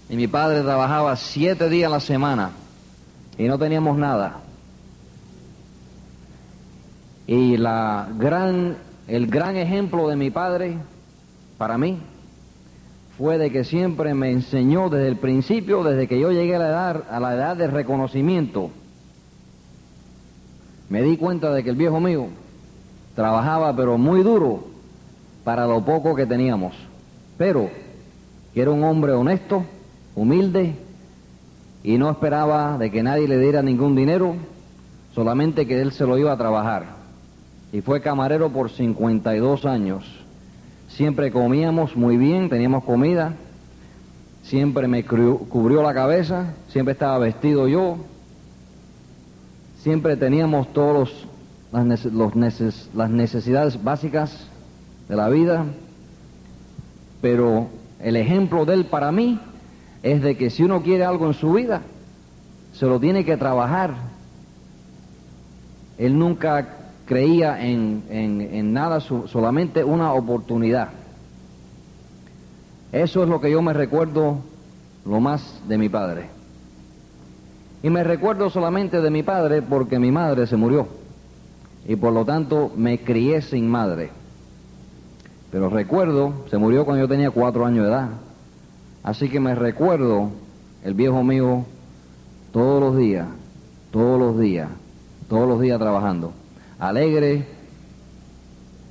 Y 0.09 0.15
mi 0.15 0.27
padre 0.27 0.61
trabajaba 0.61 1.15
siete 1.15 1.69
días 1.69 1.87
a 1.87 1.95
la 1.95 1.99
semana 1.99 2.51
y 3.37 3.45
no 3.45 3.57
teníamos 3.57 3.97
nada. 3.97 4.41
Y 7.27 7.57
la 7.57 8.07
gran, 8.17 8.77
el 9.07 9.27
gran 9.27 9.55
ejemplo 9.57 10.07
de 10.07 10.15
mi 10.15 10.29
padre, 10.29 10.77
para 11.57 11.77
mí, 11.77 11.97
fue 13.17 13.37
de 13.37 13.51
que 13.51 13.63
siempre 13.63 14.13
me 14.13 14.31
enseñó 14.31 14.89
desde 14.89 15.07
el 15.07 15.17
principio, 15.17 15.83
desde 15.83 16.07
que 16.07 16.19
yo 16.19 16.31
llegué 16.31 16.55
a 16.55 16.59
la 16.59 16.67
edad, 16.67 17.03
a 17.09 17.19
la 17.19 17.33
edad 17.33 17.55
de 17.55 17.67
reconocimiento. 17.67 18.71
Me 20.89 21.01
di 21.01 21.17
cuenta 21.17 21.53
de 21.53 21.63
que 21.63 21.69
el 21.69 21.75
viejo 21.75 21.99
mío 21.99 22.27
trabajaba 23.15 23.75
pero 23.75 23.97
muy 23.97 24.21
duro 24.21 24.65
para 25.43 25.65
lo 25.65 25.83
poco 25.85 26.15
que 26.15 26.25
teníamos, 26.25 26.75
pero 27.37 27.69
que 28.53 28.61
era 28.61 28.71
un 28.71 28.83
hombre 28.83 29.13
honesto, 29.13 29.63
humilde 30.15 30.75
y 31.83 31.97
no 31.97 32.09
esperaba 32.09 32.77
de 32.77 32.91
que 32.91 33.03
nadie 33.03 33.27
le 33.27 33.37
diera 33.37 33.61
ningún 33.61 33.95
dinero, 33.95 34.35
solamente 35.13 35.65
que 35.65 35.81
él 35.81 35.91
se 35.91 36.05
lo 36.05 36.17
iba 36.17 36.33
a 36.33 36.37
trabajar. 36.37 36.95
Y 37.71 37.81
fue 37.81 38.01
camarero 38.01 38.49
por 38.49 38.71
52 38.71 39.65
años. 39.65 40.24
Siempre 40.87 41.31
comíamos 41.31 41.95
muy 41.95 42.17
bien, 42.17 42.49
teníamos 42.49 42.83
comida, 42.83 43.33
siempre 44.43 44.87
me 44.87 45.03
cubrió 45.03 45.81
la 45.81 45.93
cabeza, 45.93 46.53
siempre 46.69 46.93
estaba 46.93 47.17
vestido 47.17 47.67
yo, 47.67 47.97
siempre 49.81 50.15
teníamos 50.15 50.71
todas 50.71 51.09
las, 51.71 52.05
las 52.93 53.09
necesidades 53.09 53.83
básicas 53.83 54.47
de 55.09 55.15
la 55.15 55.29
vida, 55.29 55.65
pero 57.21 57.67
el 57.99 58.15
ejemplo 58.15 58.65
de 58.65 58.75
él 58.75 58.85
para 58.85 59.11
mí 59.11 59.39
es 60.03 60.21
de 60.21 60.37
que 60.37 60.49
si 60.49 60.63
uno 60.63 60.83
quiere 60.83 61.03
algo 61.03 61.25
en 61.27 61.33
su 61.33 61.53
vida, 61.53 61.81
se 62.73 62.85
lo 62.85 62.99
tiene 62.99 63.25
que 63.25 63.37
trabajar. 63.37 63.95
Él 65.97 66.17
nunca 66.19 66.67
creía 67.05 67.63
en, 67.65 68.03
en- 68.09 68.41
en 68.41 68.73
nada, 68.73 68.99
su- 68.99 69.27
solamente 69.27 69.83
una 69.83 70.13
oportunidad. 70.13 70.89
Eso 72.91 73.23
es 73.23 73.29
lo 73.29 73.41
que 73.41 73.51
yo 73.51 73.61
me 73.61 73.73
recuerdo 73.73 74.37
lo 75.05 75.19
más 75.19 75.61
de 75.67 75.77
mi 75.77 75.89
padre. 75.89 76.27
Y 77.83 77.89
me 77.89 78.03
recuerdo 78.03 78.49
solamente 78.49 79.01
de 79.01 79.09
mi 79.11 79.21
padre 79.21 79.61
porque 79.61 79.99
mi 79.99 80.11
madre 80.11 80.47
se 80.47 80.55
murió. 80.55 80.87
Y 81.87 81.95
por 81.97 82.13
lo 82.13 82.25
tanto 82.25 82.71
me 82.75 82.99
crié 82.99 83.41
sin 83.41 83.67
madre. 83.69 84.09
Pero 85.51 85.69
recuerdo, 85.69 86.33
se 86.49 86.57
murió 86.57 86.85
cuando 86.85 87.03
yo 87.03 87.07
tenía 87.07 87.29
cuatro 87.29 87.65
años 87.65 87.83
de 87.83 87.91
edad. 87.91 88.09
Así 89.03 89.29
que 89.29 89.39
me 89.39 89.53
recuerdo 89.53 90.29
el 90.83 90.95
viejo 90.95 91.23
mío 91.23 91.65
todos 92.51 92.81
los 92.81 92.97
días, 92.97 93.27
todos 93.91 94.19
los 94.19 94.39
días, 94.39 94.69
todos 95.29 95.47
los 95.47 95.61
días 95.61 95.77
trabajando. 95.79 96.31
Alegre, 96.79 97.45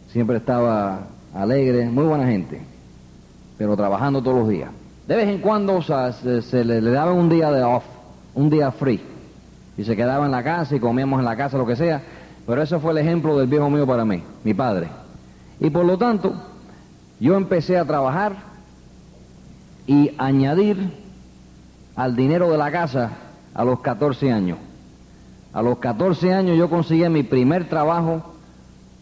siempre 0.08 0.38
estaba 0.38 1.00
alegre, 1.34 1.86
muy 1.88 2.04
buena 2.04 2.26
gente, 2.26 2.62
pero 3.58 3.76
trabajando 3.76 4.22
todos 4.22 4.38
los 4.38 4.48
días. 4.48 4.70
De 5.06 5.16
vez 5.16 5.28
en 5.28 5.38
cuando 5.38 5.82
se 5.82 6.64
le, 6.64 6.80
le 6.80 6.90
daba 6.90 7.12
un 7.12 7.28
día 7.28 7.50
de 7.50 7.62
off, 7.62 7.84
un 8.34 8.48
día 8.48 8.72
free, 8.72 9.00
y 9.76 9.84
se 9.84 9.96
quedaba 9.96 10.24
en 10.24 10.30
la 10.30 10.42
casa 10.42 10.76
y 10.76 10.80
comíamos 10.80 11.18
en 11.18 11.24
la 11.24 11.36
casa, 11.36 11.58
lo 11.58 11.66
que 11.66 11.76
sea, 11.76 12.00
pero 12.46 12.62
ese 12.62 12.78
fue 12.78 12.92
el 12.92 12.98
ejemplo 12.98 13.36
del 13.38 13.48
viejo 13.48 13.68
mío 13.70 13.86
para 13.86 14.04
mí, 14.04 14.22
mi 14.44 14.54
padre. 14.54 14.88
Y 15.60 15.70
por 15.70 15.84
lo 15.84 15.98
tanto, 15.98 16.34
yo 17.20 17.36
empecé 17.36 17.78
a 17.78 17.84
trabajar 17.84 18.36
y 19.86 20.10
añadir 20.18 20.90
al 21.96 22.16
dinero 22.16 22.50
de 22.50 22.58
la 22.58 22.70
casa 22.70 23.10
a 23.54 23.64
los 23.64 23.80
14 23.80 24.32
años. 24.32 24.58
A 25.54 25.62
los 25.62 25.78
14 25.78 26.34
años 26.34 26.58
yo 26.58 26.68
conseguí 26.68 27.08
mi 27.08 27.22
primer 27.22 27.68
trabajo 27.68 28.34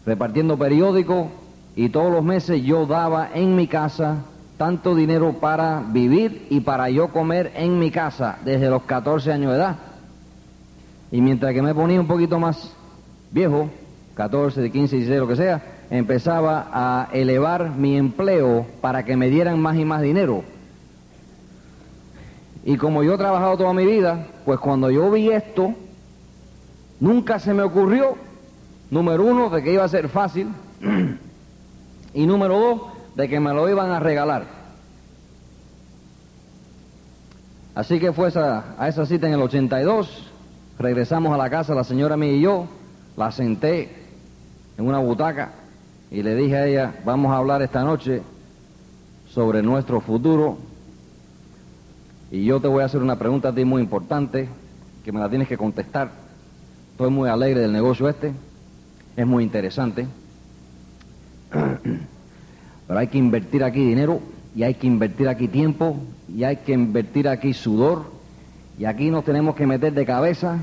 repartiendo 0.05 0.55
periódicos 0.55 1.27
y 1.75 1.89
todos 1.89 2.11
los 2.11 2.23
meses 2.23 2.61
yo 2.61 2.85
daba 2.85 3.31
en 3.33 3.55
mi 3.55 3.67
casa 3.67 4.17
tanto 4.57 4.93
dinero 4.93 5.33
para 5.41 5.83
vivir 5.89 6.45
y 6.51 6.59
para 6.59 6.91
yo 6.91 7.07
comer 7.07 7.51
en 7.55 7.79
mi 7.79 7.89
casa 7.89 8.37
desde 8.45 8.69
los 8.69 8.83
14 8.83 9.33
años 9.33 9.51
de 9.51 9.57
edad. 9.57 9.77
Y 11.11 11.21
mientras 11.21 11.53
que 11.53 11.63
me 11.63 11.73
ponía 11.73 11.99
un 11.99 12.07
poquito 12.07 12.39
más 12.39 12.71
viejo, 13.31 13.69
14, 14.13 14.61
de 14.61 14.71
15, 14.71 14.95
16, 14.97 15.19
lo 15.19 15.27
que 15.27 15.35
sea, 15.35 15.61
empezaba 15.89 16.69
a 16.71 17.09
elevar 17.13 17.71
mi 17.71 17.97
empleo 17.97 18.67
para 18.79 19.03
que 19.03 19.17
me 19.17 19.29
dieran 19.29 19.59
más 19.59 19.75
y 19.75 19.85
más 19.85 20.03
dinero. 20.03 20.43
Y 22.63 22.77
como 22.77 23.01
yo 23.01 23.15
he 23.15 23.17
trabajado 23.17 23.57
toda 23.57 23.73
mi 23.73 23.87
vida, 23.87 24.27
pues 24.45 24.59
cuando 24.59 24.91
yo 24.91 25.09
vi 25.09 25.31
esto, 25.31 25.73
nunca 27.03 27.37
se 27.37 27.53
me 27.53 27.63
ocurrió, 27.63 28.15
número 28.89 29.25
uno, 29.25 29.49
de 29.49 29.61
que 29.61 29.73
iba 29.73 29.83
a 29.83 29.89
ser 29.89 30.07
fácil, 30.07 30.47
y 32.13 32.25
número 32.25 32.57
dos, 32.57 32.81
de 33.15 33.27
que 33.27 33.41
me 33.41 33.53
lo 33.53 33.67
iban 33.69 33.91
a 33.91 33.99
regalar. 33.99 34.45
Así 37.75 37.99
que 37.99 38.13
fue 38.13 38.31
a 38.37 38.87
esa 38.87 39.05
cita 39.05 39.27
en 39.27 39.33
el 39.33 39.41
82, 39.41 40.31
regresamos 40.79 41.33
a 41.33 41.37
la 41.37 41.49
casa, 41.49 41.75
la 41.75 41.83
señora 41.83 42.15
mía 42.15 42.31
y 42.31 42.39
yo, 42.39 42.67
la 43.17 43.31
senté 43.31 43.89
en 44.77 44.87
una 44.87 44.99
butaca 44.99 45.51
y 46.09 46.23
le 46.23 46.35
dije 46.35 46.55
a 46.55 46.67
ella, 46.67 46.95
vamos 47.03 47.33
a 47.33 47.37
hablar 47.37 47.61
esta 47.61 47.83
noche 47.83 48.21
sobre 49.27 49.61
nuestro 49.61 49.99
futuro 49.99 50.57
y 52.31 52.45
yo 52.45 52.61
te 52.61 52.69
voy 52.69 52.81
a 52.81 52.85
hacer 52.85 53.01
una 53.01 53.17
pregunta 53.17 53.49
a 53.49 53.53
ti 53.53 53.65
muy 53.65 53.81
importante 53.81 54.47
que 55.03 55.11
me 55.11 55.19
la 55.19 55.29
tienes 55.29 55.49
que 55.49 55.57
contestar. 55.57 56.22
Estoy 56.93 57.09
muy 57.09 57.27
alegre 57.27 57.61
del 57.61 57.73
negocio 57.73 58.07
este, 58.07 58.33
es 59.17 59.25
muy 59.25 59.43
interesante, 59.43 60.05
pero 62.87 62.99
hay 62.99 63.07
que 63.07 63.17
invertir 63.17 63.63
aquí 63.63 63.83
dinero 63.83 64.19
y 64.55 64.61
hay 64.61 64.75
que 64.75 64.85
invertir 64.85 65.27
aquí 65.27 65.47
tiempo 65.47 65.97
y 66.29 66.43
hay 66.43 66.57
que 66.57 66.71
invertir 66.71 67.27
aquí 67.27 67.51
sudor 67.55 68.03
y 68.77 68.85
aquí 68.85 69.09
nos 69.09 69.25
tenemos 69.25 69.55
que 69.55 69.65
meter 69.65 69.91
de 69.91 70.05
cabeza 70.05 70.59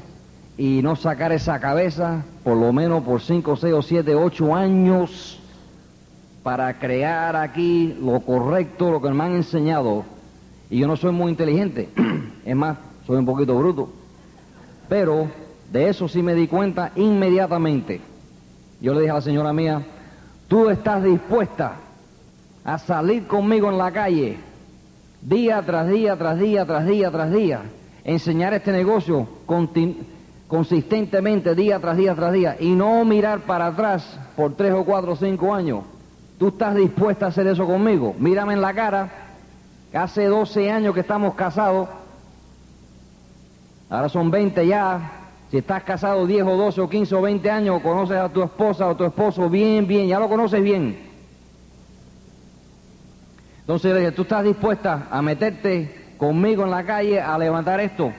y 0.57 0.83
no 0.85 0.95
sacar 0.95 1.33
esa 1.33 1.59
cabeza 1.59 2.23
por 2.45 2.57
lo 2.57 2.73
menos 2.73 3.03
por 3.03 3.21
5, 3.21 3.57
6 3.57 3.75
o 3.75 3.83
7, 3.83 4.15
8 4.15 4.55
años 4.55 5.41
para 6.45 6.79
crear 6.79 7.35
aquí 7.35 7.99
lo 8.01 8.21
correcto, 8.21 8.93
lo 8.93 9.03
que 9.03 9.11
me 9.11 9.25
han 9.25 9.35
enseñado. 9.35 10.05
Y 10.71 10.79
yo 10.79 10.87
no 10.87 10.97
soy 10.97 11.11
muy 11.11 11.33
inteligente, 11.33 11.89
es 12.45 12.55
más, 12.55 12.79
soy 13.05 13.17
un 13.17 13.27
poquito 13.27 13.59
bruto. 13.59 13.91
Pero 14.89 15.50
de 15.73 15.89
eso 15.89 16.09
sí 16.09 16.23
me 16.23 16.35
di 16.35 16.49
cuenta 16.49 16.93
inmediatamente. 16.97 18.01
Yo 18.81 18.93
le 18.95 19.01
dije 19.01 19.11
a 19.11 19.15
la 19.15 19.21
señora 19.21 19.53
mía, 19.53 19.83
tú 20.49 20.69
estás 20.69 21.03
dispuesta 21.05 21.75
a 22.65 22.79
salir 22.79 23.27
conmigo 23.27 23.69
en 23.71 23.79
la 23.79 23.93
calle, 23.93 24.39
día 25.23 25.63
tras 25.63 25.89
día, 25.89 26.17
tras 26.17 26.39
día, 26.39 26.67
tras 26.67 26.87
día, 26.87 27.11
tras 27.11 27.33
día, 27.33 27.63
enseñar 28.05 28.55
este 28.55 28.73
negocio 28.73 29.29
consistentemente, 30.49 31.55
día 31.55 31.79
tras 31.79 31.97
día, 31.97 32.15
tras 32.15 32.33
día, 32.33 32.57
y 32.59 32.71
no 32.71 33.05
mirar 33.05 33.41
para 33.41 33.67
atrás 33.67 34.19
por 34.37 34.55
tres 34.55 34.73
o 34.73 34.85
cuatro 34.85 35.13
o 35.13 35.17
cinco 35.17 35.55
años. 35.55 35.85
¿Tú 36.39 36.49
estás 36.49 36.75
dispuesta 36.75 37.27
a 37.27 37.29
hacer 37.29 37.47
eso 37.47 37.67
conmigo? 37.67 38.15
Mírame 38.19 38.55
en 38.55 38.63
la 38.63 38.73
cara, 38.73 39.11
hace 39.93 40.25
12 40.25 40.71
años 40.71 40.95
que 40.95 41.01
estamos 41.01 41.35
casados, 41.35 41.89
ahora 43.91 44.09
son 44.09 44.31
20 44.31 44.67
ya, 44.67 45.20
si 45.51 45.59
estás 45.59 45.83
casado 45.83 46.27
10 46.27 46.47
o 46.47 46.57
12 46.57 46.81
o 46.81 46.89
15 46.89 47.15
o 47.17 47.23
20 47.23 47.51
años, 47.51 47.83
conoces 47.83 48.17
a 48.17 48.29
tu 48.29 48.43
esposa 48.43 48.87
o 48.87 48.97
tu 48.97 49.05
esposo 49.05 49.51
bien, 49.51 49.87
bien, 49.87 50.07
ya 50.07 50.21
lo 50.21 50.29
conoces 50.29 50.63
bien. 50.63 50.97
Entonces 53.61 53.93
le 53.93 54.01
dije, 54.01 54.13
¿tú 54.13 54.23
estás 54.23 54.45
dispuesta 54.45 55.09
a 55.11 55.21
meterte 55.23 56.15
conmigo 56.19 56.63
en 56.63 56.71
la 56.71 56.85
calle 56.85 57.21
a 57.21 57.37
levantar 57.37 57.81
esto? 57.81 58.13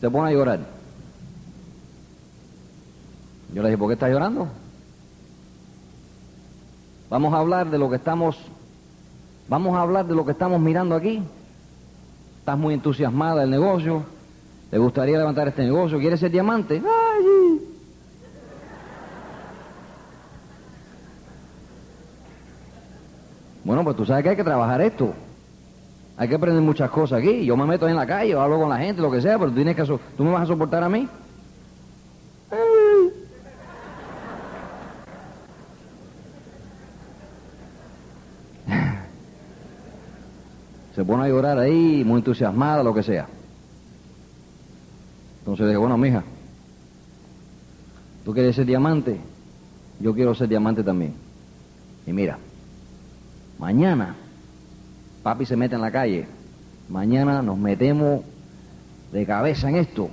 Se 0.00 0.10
pone 0.10 0.30
a 0.30 0.32
llorar. 0.32 0.60
Yo 3.54 3.62
le 3.62 3.68
dije, 3.68 3.78
¿por 3.78 3.88
qué 3.88 3.94
estás 3.94 4.10
llorando? 4.10 4.46
Vamos 7.08 7.32
a 7.32 7.38
hablar 7.38 7.70
de 7.70 7.78
lo 7.78 7.88
que 7.88 7.96
estamos, 7.96 8.38
vamos 9.48 9.74
a 9.74 9.80
hablar 9.80 10.06
de 10.06 10.14
lo 10.14 10.24
que 10.26 10.32
estamos 10.32 10.60
mirando 10.60 10.94
aquí. 10.94 11.22
Estás 12.38 12.58
muy 12.58 12.74
entusiasmada 12.74 13.40
del 13.40 13.50
negocio, 13.50 14.04
te 14.70 14.78
gustaría 14.78 15.18
levantar 15.18 15.48
este 15.48 15.64
negocio, 15.64 15.98
quieres 15.98 16.20
ser 16.20 16.30
diamante. 16.30 16.80
¡Ay! 16.80 17.60
Bueno, 23.64 23.82
pues 23.82 23.96
tú 23.96 24.06
sabes 24.06 24.22
que 24.22 24.28
hay 24.30 24.36
que 24.36 24.44
trabajar 24.44 24.80
esto. 24.80 25.12
Hay 26.16 26.28
que 26.28 26.36
aprender 26.36 26.62
muchas 26.62 26.88
cosas 26.90 27.18
aquí. 27.18 27.44
Yo 27.44 27.56
me 27.56 27.66
meto 27.66 27.88
en 27.88 27.96
la 27.96 28.06
calle, 28.06 28.34
hablo 28.34 28.60
con 28.60 28.68
la 28.68 28.78
gente, 28.78 29.02
lo 29.02 29.10
que 29.10 29.20
sea, 29.20 29.36
pero 29.38 29.50
tienes 29.50 29.74
que 29.74 29.82
tú 29.84 30.22
me 30.22 30.30
vas 30.30 30.42
a 30.42 30.46
soportar 30.46 30.84
a 30.84 30.88
mí. 30.88 31.08
se 40.94 41.04
pone 41.04 41.24
a 41.24 41.28
llorar 41.28 41.58
ahí, 41.58 42.04
muy 42.04 42.18
entusiasmada, 42.18 42.84
lo 42.84 42.94
que 42.94 43.02
sea. 43.02 43.26
Entonces 45.40 45.66
dije, 45.66 45.78
bueno, 45.78 45.98
mija, 45.98 46.22
tú 48.24 48.32
quieres 48.32 48.56
ser 48.56 48.66
diamante, 48.66 49.18
yo 49.98 50.14
quiero 50.14 50.34
ser 50.34 50.48
diamante 50.48 50.82
también. 50.82 51.14
Y 52.06 52.12
mira, 52.12 52.38
mañana 53.58 54.14
papi 55.22 55.44
se 55.44 55.56
mete 55.56 55.74
en 55.74 55.80
la 55.80 55.90
calle, 55.90 56.26
mañana 56.88 57.42
nos 57.42 57.58
metemos 57.58 58.22
de 59.12 59.26
cabeza 59.26 59.68
en 59.68 59.76
esto. 59.76 60.08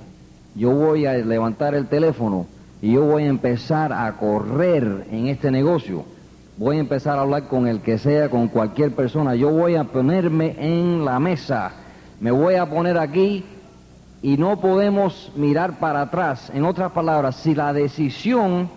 Yo 0.54 0.72
voy 0.72 1.06
a 1.06 1.14
levantar 1.14 1.74
el 1.74 1.86
teléfono 1.86 2.46
y 2.82 2.92
yo 2.92 3.04
voy 3.04 3.24
a 3.24 3.28
empezar 3.28 3.92
a 3.92 4.16
correr 4.16 5.06
en 5.10 5.28
este 5.28 5.50
negocio 5.50 6.04
voy 6.58 6.76
a 6.76 6.80
empezar 6.80 7.18
a 7.18 7.22
hablar 7.22 7.44
con 7.44 7.68
el 7.68 7.80
que 7.80 7.98
sea, 7.98 8.28
con 8.28 8.48
cualquier 8.48 8.92
persona. 8.94 9.36
Yo 9.36 9.50
voy 9.50 9.76
a 9.76 9.84
ponerme 9.84 10.56
en 10.58 11.04
la 11.04 11.20
mesa, 11.20 11.70
me 12.20 12.30
voy 12.30 12.56
a 12.56 12.68
poner 12.68 12.98
aquí 12.98 13.44
y 14.22 14.36
no 14.36 14.60
podemos 14.60 15.32
mirar 15.36 15.78
para 15.78 16.02
atrás. 16.02 16.50
En 16.52 16.64
otras 16.64 16.92
palabras, 16.92 17.36
si 17.36 17.54
la 17.54 17.72
decisión, 17.72 18.68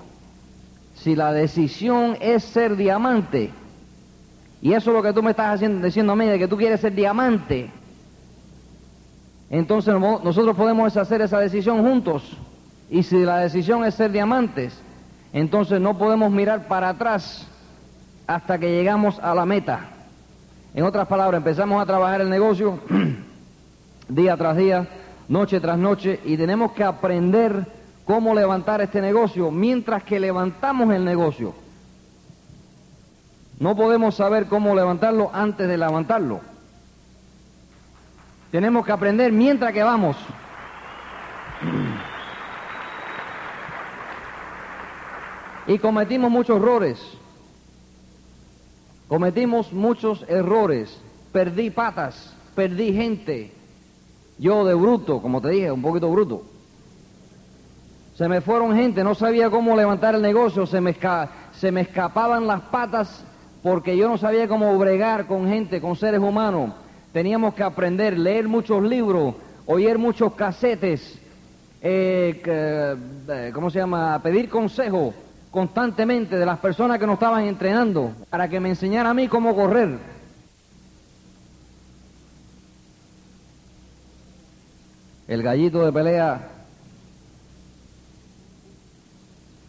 si 0.95 1.15
la 1.15 1.33
decisión 1.33 2.17
es 2.19 2.43
ser 2.43 2.75
diamante, 2.75 3.51
y 4.61 4.73
eso 4.73 4.91
es 4.91 4.95
lo 4.95 5.01
que 5.01 5.13
tú 5.13 5.23
me 5.23 5.31
estás 5.31 5.55
haciendo, 5.55 5.85
diciendo 5.85 6.13
a 6.13 6.15
mí, 6.15 6.25
de 6.27 6.37
que 6.37 6.47
tú 6.47 6.57
quieres 6.57 6.81
ser 6.81 6.93
diamante, 6.93 7.71
entonces 9.49 9.93
nosotros 9.93 10.55
podemos 10.55 10.95
hacer 10.95 11.21
esa 11.21 11.39
decisión 11.39 11.83
juntos. 11.83 12.37
Y 12.89 13.03
si 13.03 13.23
la 13.23 13.39
decisión 13.39 13.83
es 13.83 13.95
ser 13.95 14.11
diamantes, 14.11 14.79
entonces 15.33 15.81
no 15.81 15.97
podemos 15.97 16.31
mirar 16.31 16.67
para 16.67 16.89
atrás 16.89 17.47
hasta 18.27 18.59
que 18.59 18.71
llegamos 18.71 19.19
a 19.19 19.33
la 19.33 19.45
meta. 19.45 19.89
En 20.73 20.85
otras 20.85 21.07
palabras, 21.07 21.39
empezamos 21.39 21.81
a 21.81 21.85
trabajar 21.85 22.21
el 22.21 22.29
negocio 22.29 22.79
día 24.07 24.37
tras 24.37 24.55
día, 24.55 24.87
noche 25.31 25.61
tras 25.61 25.77
noche, 25.77 26.19
y 26.25 26.35
tenemos 26.35 26.73
que 26.73 26.83
aprender 26.83 27.65
cómo 28.03 28.35
levantar 28.35 28.81
este 28.81 28.99
negocio 29.01 29.49
mientras 29.49 30.03
que 30.03 30.19
levantamos 30.19 30.93
el 30.93 31.05
negocio. 31.05 31.53
No 33.57 33.75
podemos 33.75 34.15
saber 34.15 34.47
cómo 34.47 34.75
levantarlo 34.75 35.31
antes 35.33 35.69
de 35.69 35.77
levantarlo. 35.77 36.41
Tenemos 38.51 38.85
que 38.85 38.91
aprender 38.91 39.31
mientras 39.31 39.71
que 39.71 39.81
vamos. 39.83 40.17
Y 45.67 45.79
cometimos 45.79 46.29
muchos 46.29 46.57
errores. 46.57 46.99
Cometimos 49.07 49.71
muchos 49.71 50.25
errores, 50.27 50.99
perdí 51.31 51.69
patas, 51.69 52.35
perdí 52.53 52.93
gente. 52.93 53.60
Yo 54.41 54.65
de 54.65 54.73
bruto, 54.73 55.21
como 55.21 55.39
te 55.39 55.49
dije, 55.49 55.71
un 55.71 55.83
poquito 55.83 56.09
bruto. 56.09 56.41
Se 58.15 58.27
me 58.27 58.41
fueron 58.41 58.75
gente, 58.75 59.03
no 59.03 59.13
sabía 59.13 59.51
cómo 59.51 59.75
levantar 59.75 60.15
el 60.15 60.21
negocio, 60.23 60.65
se 60.65 60.81
me, 60.81 60.97
se 61.53 61.71
me 61.71 61.81
escapaban 61.81 62.47
las 62.47 62.61
patas 62.61 63.23
porque 63.61 63.95
yo 63.95 64.07
no 64.07 64.17
sabía 64.17 64.47
cómo 64.47 64.75
bregar 64.79 65.27
con 65.27 65.47
gente, 65.47 65.79
con 65.79 65.95
seres 65.95 66.19
humanos. 66.19 66.71
Teníamos 67.13 67.53
que 67.53 67.61
aprender, 67.61 68.17
leer 68.17 68.47
muchos 68.47 68.81
libros, 68.81 69.35
oír 69.67 69.99
muchos 69.99 70.33
casetes, 70.33 71.19
eh, 71.79 72.41
eh, 72.43 73.51
¿cómo 73.53 73.69
se 73.69 73.77
llama? 73.77 74.19
Pedir 74.23 74.49
consejo 74.49 75.13
constantemente 75.51 76.35
de 76.39 76.45
las 76.47 76.57
personas 76.57 76.97
que 76.97 77.05
nos 77.05 77.13
estaban 77.13 77.45
entrenando 77.45 78.11
para 78.31 78.49
que 78.49 78.59
me 78.59 78.69
enseñara 78.69 79.11
a 79.11 79.13
mí 79.13 79.27
cómo 79.27 79.55
correr. 79.55 79.99
El 85.31 85.43
gallito 85.43 85.85
de 85.85 85.93
pelea 85.93 86.41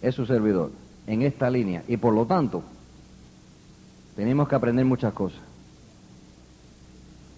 es 0.02 0.12
su 0.12 0.26
servidor 0.26 0.72
en 1.06 1.22
esta 1.22 1.48
línea 1.50 1.84
y 1.86 1.98
por 1.98 2.12
lo 2.12 2.26
tanto 2.26 2.64
tenemos 4.16 4.48
que 4.48 4.56
aprender 4.56 4.84
muchas 4.84 5.12
cosas. 5.12 5.38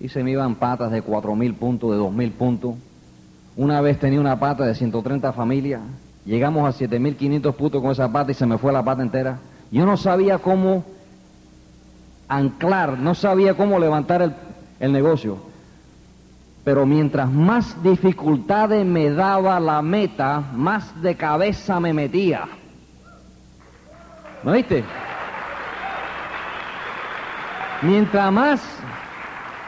Y 0.01 0.09
se 0.09 0.25
me 0.25 0.31
iban 0.31 0.55
patas 0.55 0.91
de 0.91 1.03
cuatro 1.03 1.37
mil 1.37 1.53
puntos, 1.53 1.91
de 1.91 1.99
dos 1.99 2.15
mil 2.15 2.31
puntos. 2.31 2.77
Una 3.59 3.83
vez 3.83 4.01
tenía 4.01 4.23
una 4.23 4.41
pata 4.41 4.65
de 4.65 4.75
130 4.75 5.35
familias 5.35 5.83
Llegamos 6.25 6.67
a 6.67 6.73
7500 6.73 7.55
putos 7.55 7.83
con 7.83 7.91
esa 7.91 8.11
pata 8.11 8.31
y 8.31 8.35
se 8.35 8.47
me 8.47 8.57
fue 8.57 8.73
la 8.73 8.83
pata 8.83 9.03
entera. 9.03 9.41
Yo 9.71 9.85
no 9.85 9.99
sabía 9.99 10.39
cómo 10.39 10.83
anclar, 12.27 12.99
no 12.99 13.15
sabía 13.15 13.53
cómo 13.53 13.79
levantar 13.79 14.23
el, 14.23 14.35
el 14.81 14.93
negocio. 14.93 15.53
Pero 16.65 16.87
mientras 16.87 17.31
más 17.31 17.83
dificultades 17.83 18.87
me 18.87 19.11
daba 19.11 19.61
la 19.61 19.83
meta, 19.83 20.41
más 20.55 21.03
de 21.03 21.15
cabeza 21.15 21.79
me 21.79 21.93
metía. 21.93 22.49
¿No 24.43 24.53
viste? 24.53 24.83
Mientras 27.83 28.33
más, 28.33 28.63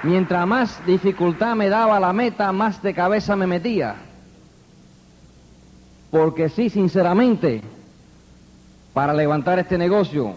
mientras 0.02 0.46
más 0.46 0.86
dificultad 0.86 1.54
me 1.54 1.68
daba 1.68 2.00
la 2.00 2.14
meta, 2.14 2.50
más 2.50 2.82
de 2.82 2.94
cabeza 2.94 3.36
me 3.36 3.46
metía. 3.46 3.96
Porque 6.10 6.48
sí, 6.48 6.70
sinceramente, 6.70 7.60
para 8.94 9.12
levantar 9.12 9.58
este 9.58 9.76
negocio, 9.76 10.32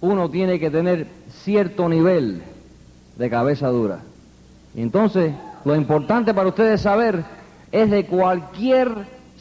uno 0.00 0.30
tiene 0.30 0.60
que 0.60 0.70
tener 0.70 1.08
cierto 1.42 1.88
nivel 1.88 2.44
de 3.16 3.30
cabeza 3.30 3.68
dura. 3.68 4.00
Entonces, 4.74 5.32
lo 5.64 5.74
importante 5.74 6.34
para 6.34 6.48
ustedes 6.48 6.80
saber 6.82 7.24
es 7.72 7.90
de 7.90 8.06
cualquier 8.06 8.90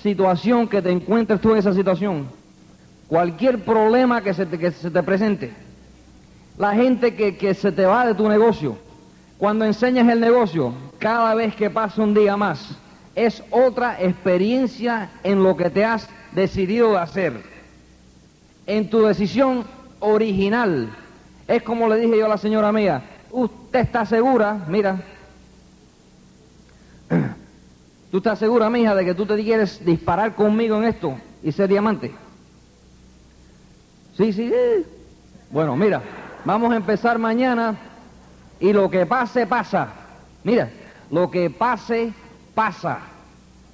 situación 0.01 0.67
que 0.67 0.81
te 0.81 0.91
encuentres 0.91 1.41
tú 1.41 1.51
en 1.51 1.57
esa 1.57 1.73
situación, 1.73 2.27
cualquier 3.07 3.63
problema 3.63 4.21
que 4.21 4.33
se 4.33 4.45
te, 4.45 4.57
que 4.57 4.71
se 4.71 4.89
te 4.89 5.03
presente, 5.03 5.53
la 6.57 6.73
gente 6.73 7.15
que, 7.15 7.37
que 7.37 7.53
se 7.53 7.71
te 7.71 7.85
va 7.85 8.07
de 8.07 8.15
tu 8.15 8.27
negocio, 8.27 8.77
cuando 9.37 9.65
enseñas 9.65 10.07
el 10.07 10.19
negocio, 10.19 10.73
cada 10.99 11.35
vez 11.35 11.55
que 11.55 11.69
pasa 11.69 12.01
un 12.01 12.13
día 12.13 12.37
más, 12.37 12.77
es 13.15 13.43
otra 13.51 14.01
experiencia 14.01 15.09
en 15.23 15.43
lo 15.43 15.55
que 15.55 15.69
te 15.69 15.83
has 15.83 16.09
decidido 16.33 16.97
hacer. 16.97 17.41
En 18.67 18.89
tu 18.89 19.03
decisión 19.03 19.65
original. 19.99 20.89
Es 21.47 21.63
como 21.63 21.87
le 21.87 21.97
dije 21.97 22.17
yo 22.17 22.25
a 22.25 22.29
la 22.29 22.37
señora 22.37 22.71
mía, 22.71 23.03
usted 23.35 23.79
está 23.81 24.05
segura, 24.05 24.65
mira, 24.67 24.97
tú 28.09 28.17
estás 28.17 28.39
segura, 28.39 28.69
mija, 28.69 28.95
de 28.95 29.03
que 29.03 29.13
tú 29.13 29.25
te 29.25 29.35
quieres 29.43 29.83
disparar 29.85 30.35
conmigo 30.35 30.77
en 30.77 30.85
esto 30.85 31.15
y 31.43 31.51
ser 31.51 31.67
diamante. 31.67 32.13
Sí, 34.15 34.31
sí. 34.31 34.51
Bueno, 35.51 35.75
mira, 35.75 36.01
vamos 36.45 36.71
a 36.71 36.77
empezar 36.77 37.19
mañana 37.19 37.75
y 38.59 38.71
lo 38.71 38.89
que 38.89 39.05
pase, 39.05 39.45
pasa. 39.45 39.89
Mira, 40.43 40.69
lo 41.11 41.29
que 41.29 41.49
pase, 41.49 42.13
pasa. 42.53 42.99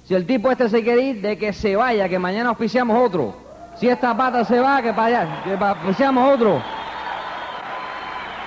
Si 0.04 0.14
el 0.14 0.26
tipo 0.26 0.50
este 0.50 0.68
se 0.68 0.82
quiere 0.82 1.02
ir, 1.02 1.22
de 1.22 1.38
que 1.38 1.52
se 1.52 1.76
vaya, 1.76 2.08
que 2.08 2.18
mañana 2.18 2.48
auspiciamos 2.48 2.98
otro. 3.00 3.36
Si 3.78 3.88
esta 3.88 4.16
pata 4.16 4.44
se 4.44 4.58
va, 4.58 4.82
que 4.82 4.92
para 4.92 5.22
allá, 5.22 5.42
que 5.44 5.52
auspiciamos 5.54 6.34
otro. 6.34 6.81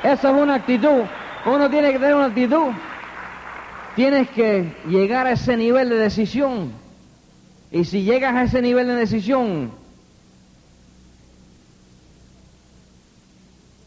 Esa 0.06 0.30
es 0.30 0.36
una 0.36 0.56
actitud. 0.56 1.04
Uno 1.46 1.70
tiene 1.70 1.92
que 1.92 2.00
tener 2.00 2.16
una 2.16 2.26
actitud. 2.26 2.72
Tienes 3.96 4.30
que 4.30 4.76
llegar 4.88 5.26
a 5.28 5.32
ese 5.32 5.58
nivel 5.58 5.90
de 5.90 5.96
decisión. 5.96 6.72
Y 7.72 7.86
si 7.86 8.04
llegas 8.04 8.36
a 8.36 8.44
ese 8.44 8.62
nivel 8.62 8.88
de 8.88 8.96
decisión, 8.96 9.72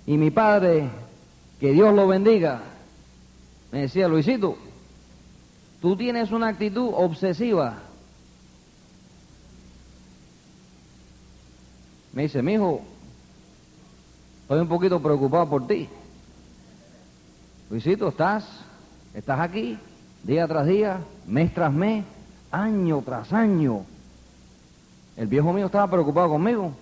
y 0.07 0.17
mi 0.17 0.31
padre, 0.31 0.89
que 1.61 1.73
Dios 1.73 1.95
lo 1.95 2.07
bendiga, 2.07 2.61
me 3.71 3.83
decía, 3.83 4.09
Luisito, 4.09 4.59
Tú 5.81 5.97
tienes 5.97 6.33
una 6.33 6.49
actitud 6.49 6.91
obsesiva. 6.93 7.79
Me 12.13 12.23
dice, 12.23 12.43
mi 12.43 12.55
hijo, 12.55 12.81
estoy 14.43 14.61
un 14.61 14.69
poquito 14.69 15.01
preocupado 15.01 15.49
por 15.49 15.67
ti. 15.69 15.89
Luisito, 17.71 18.09
estás, 18.09 18.45
estás 19.13 19.41
aquí, 19.41 19.79
día 20.23 20.49
tras 20.49 20.67
día, 20.67 21.01
mes 21.27 21.53
tras 21.53 21.73
mes, 21.73 22.05
año 22.51 23.03
tras 23.05 23.33
año. 23.33 23.85
El 25.17 25.27
viejo 25.27 25.53
mío 25.53 25.67
estaba 25.67 25.91
preocupado 25.91 26.31
conmigo. 26.31 26.73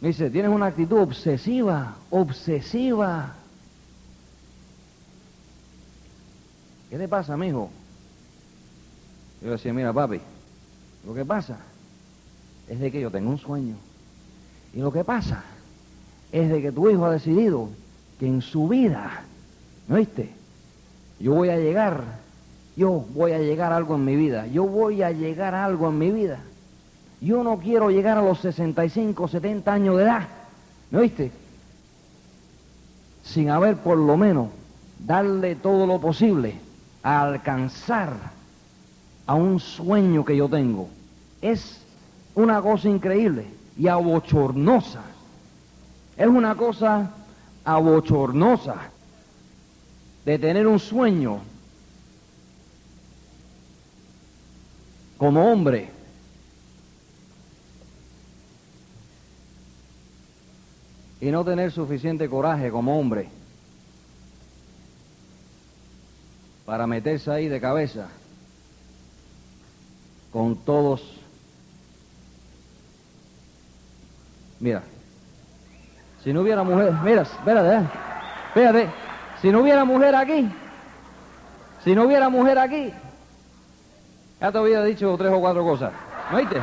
Me 0.00 0.08
dice, 0.08 0.30
tienes 0.30 0.50
una 0.50 0.66
actitud 0.66 0.98
obsesiva, 0.98 1.94
obsesiva. 2.10 3.34
¿Qué 6.90 6.98
te 6.98 7.06
pasa, 7.06 7.36
mi 7.36 7.48
hijo? 7.48 7.70
Yo 9.42 9.52
decía, 9.52 9.72
mira 9.72 9.92
papi, 9.92 10.20
lo 11.06 11.14
que 11.14 11.24
pasa 11.24 11.58
es 12.68 12.80
de 12.80 12.90
que 12.90 13.00
yo 13.00 13.10
tengo 13.10 13.30
un 13.30 13.38
sueño. 13.38 13.76
Y 14.72 14.78
lo 14.78 14.92
que 14.92 15.04
pasa 15.04 15.44
es 16.32 16.48
de 16.50 16.60
que 16.60 16.72
tu 16.72 16.90
hijo 16.90 17.04
ha 17.04 17.12
decidido 17.12 17.68
que 18.18 18.26
en 18.26 18.42
su 18.42 18.66
vida, 18.68 19.22
¿no 19.88 19.96
viste? 19.96 20.30
Yo 21.20 21.34
voy 21.34 21.48
a 21.48 21.56
llegar, 21.56 22.02
yo 22.76 23.04
voy 23.14 23.32
a 23.32 23.38
llegar 23.38 23.72
a 23.72 23.76
algo 23.76 23.94
en 23.94 24.04
mi 24.04 24.16
vida, 24.16 24.46
yo 24.46 24.64
voy 24.64 25.02
a 25.02 25.10
llegar 25.10 25.54
a 25.54 25.64
algo 25.64 25.88
en 25.88 25.98
mi 25.98 26.10
vida. 26.10 26.38
Yo 27.20 27.42
no 27.42 27.58
quiero 27.58 27.90
llegar 27.90 28.18
a 28.18 28.22
los 28.22 28.40
65, 28.40 29.28
70 29.28 29.72
años 29.72 29.96
de 29.96 30.02
edad, 30.02 30.28
¿no 30.90 31.00
viste? 31.00 31.32
Sin 33.22 33.48
haber 33.48 33.76
por 33.76 33.96
lo 33.96 34.16
menos 34.16 34.48
darle 34.98 35.54
todo 35.54 35.86
lo 35.86 36.00
posible 36.00 36.56
a 37.02 37.22
alcanzar 37.22 38.12
a 39.26 39.34
un 39.34 39.60
sueño 39.60 40.24
que 40.24 40.36
yo 40.36 40.48
tengo. 40.48 40.88
Es 41.40 41.80
una 42.34 42.60
cosa 42.60 42.88
increíble 42.88 43.46
y 43.78 43.88
abochornosa. 43.88 45.00
Es 46.16 46.26
una 46.26 46.54
cosa 46.54 47.10
abochornosa 47.64 48.90
de 50.24 50.38
tener 50.38 50.66
un 50.66 50.78
sueño 50.78 51.40
como 55.18 55.50
hombre. 55.50 55.90
Y 61.20 61.30
no 61.30 61.44
tener 61.44 61.72
suficiente 61.72 62.28
coraje 62.28 62.70
como 62.70 62.98
hombre 62.98 63.28
para 66.66 66.86
meterse 66.86 67.30
ahí 67.30 67.48
de 67.48 67.60
cabeza 67.60 68.08
con 70.32 70.56
todos. 70.56 71.02
Mira, 74.60 74.82
si 76.22 76.32
no 76.32 76.40
hubiera 76.42 76.62
mujer, 76.62 76.92
mira, 77.04 77.22
espérate, 77.22 77.76
eh, 77.76 77.88
espérate, 78.48 78.90
si 79.44 79.52
no 79.52 79.60
hubiera 79.60 79.84
mujer 79.84 80.16
aquí, 80.16 80.50
si 81.84 81.94
no 81.94 82.04
hubiera 82.04 82.30
mujer 82.30 82.58
aquí, 82.58 82.90
ya 84.40 84.50
te 84.50 84.56
había 84.56 84.82
dicho 84.82 85.14
tres 85.18 85.30
o 85.34 85.38
cuatro 85.38 85.62
cosas, 85.62 85.92
¿no 86.30 86.38
oíste? 86.38 86.62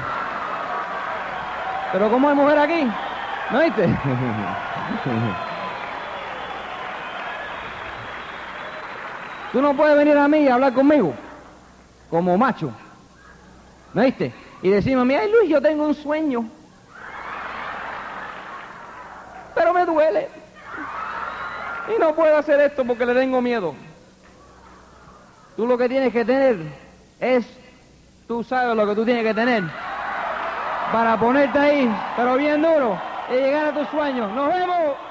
Pero 1.92 2.10
¿cómo 2.10 2.28
hay 2.28 2.36
mujer 2.36 2.58
aquí? 2.58 2.92
¿No 3.52 3.60
oíste? 3.60 3.88
Tú 9.52 9.62
no 9.62 9.76
puedes 9.76 9.96
venir 9.96 10.18
a 10.18 10.28
mí 10.28 10.40
y 10.40 10.48
hablar 10.48 10.74
conmigo 10.74 11.14
como 12.10 12.36
macho. 12.36 12.72
¿Me 13.94 14.06
viste? 14.06 14.34
Y 14.64 14.70
decimos, 14.70 15.06
mira 15.06 15.28
Luis, 15.28 15.52
yo 15.52 15.62
tengo 15.62 15.86
un 15.86 15.94
sueño. 15.94 16.50
Pero 19.54 19.72
me 19.72 19.86
duele. 19.86 20.41
Y 21.88 22.00
no 22.00 22.14
puedo 22.14 22.38
hacer 22.38 22.60
esto 22.62 22.86
porque 22.86 23.06
le 23.06 23.14
tengo 23.14 23.42
miedo. 23.42 23.74
Tú 25.56 25.68
lo 25.68 25.78
que 25.78 25.90
tienes 25.90 26.14
que 26.14 26.24
tener 26.24 26.58
es, 27.20 27.46
tú 28.28 28.44
sabes 28.44 28.76
lo 28.76 28.88
que 28.88 28.96
tú 28.96 29.06
tienes 29.06 29.24
que 29.24 29.34
tener 29.34 29.64
para 30.92 31.18
ponerte 31.18 31.58
ahí, 31.58 31.96
pero 32.16 32.36
bien 32.36 32.62
duro, 32.62 33.00
y 33.30 33.34
llegar 33.34 33.68
a 33.68 33.74
tus 33.74 33.88
sueños. 33.90 34.32
Nos 34.34 34.48
vemos. 34.54 35.11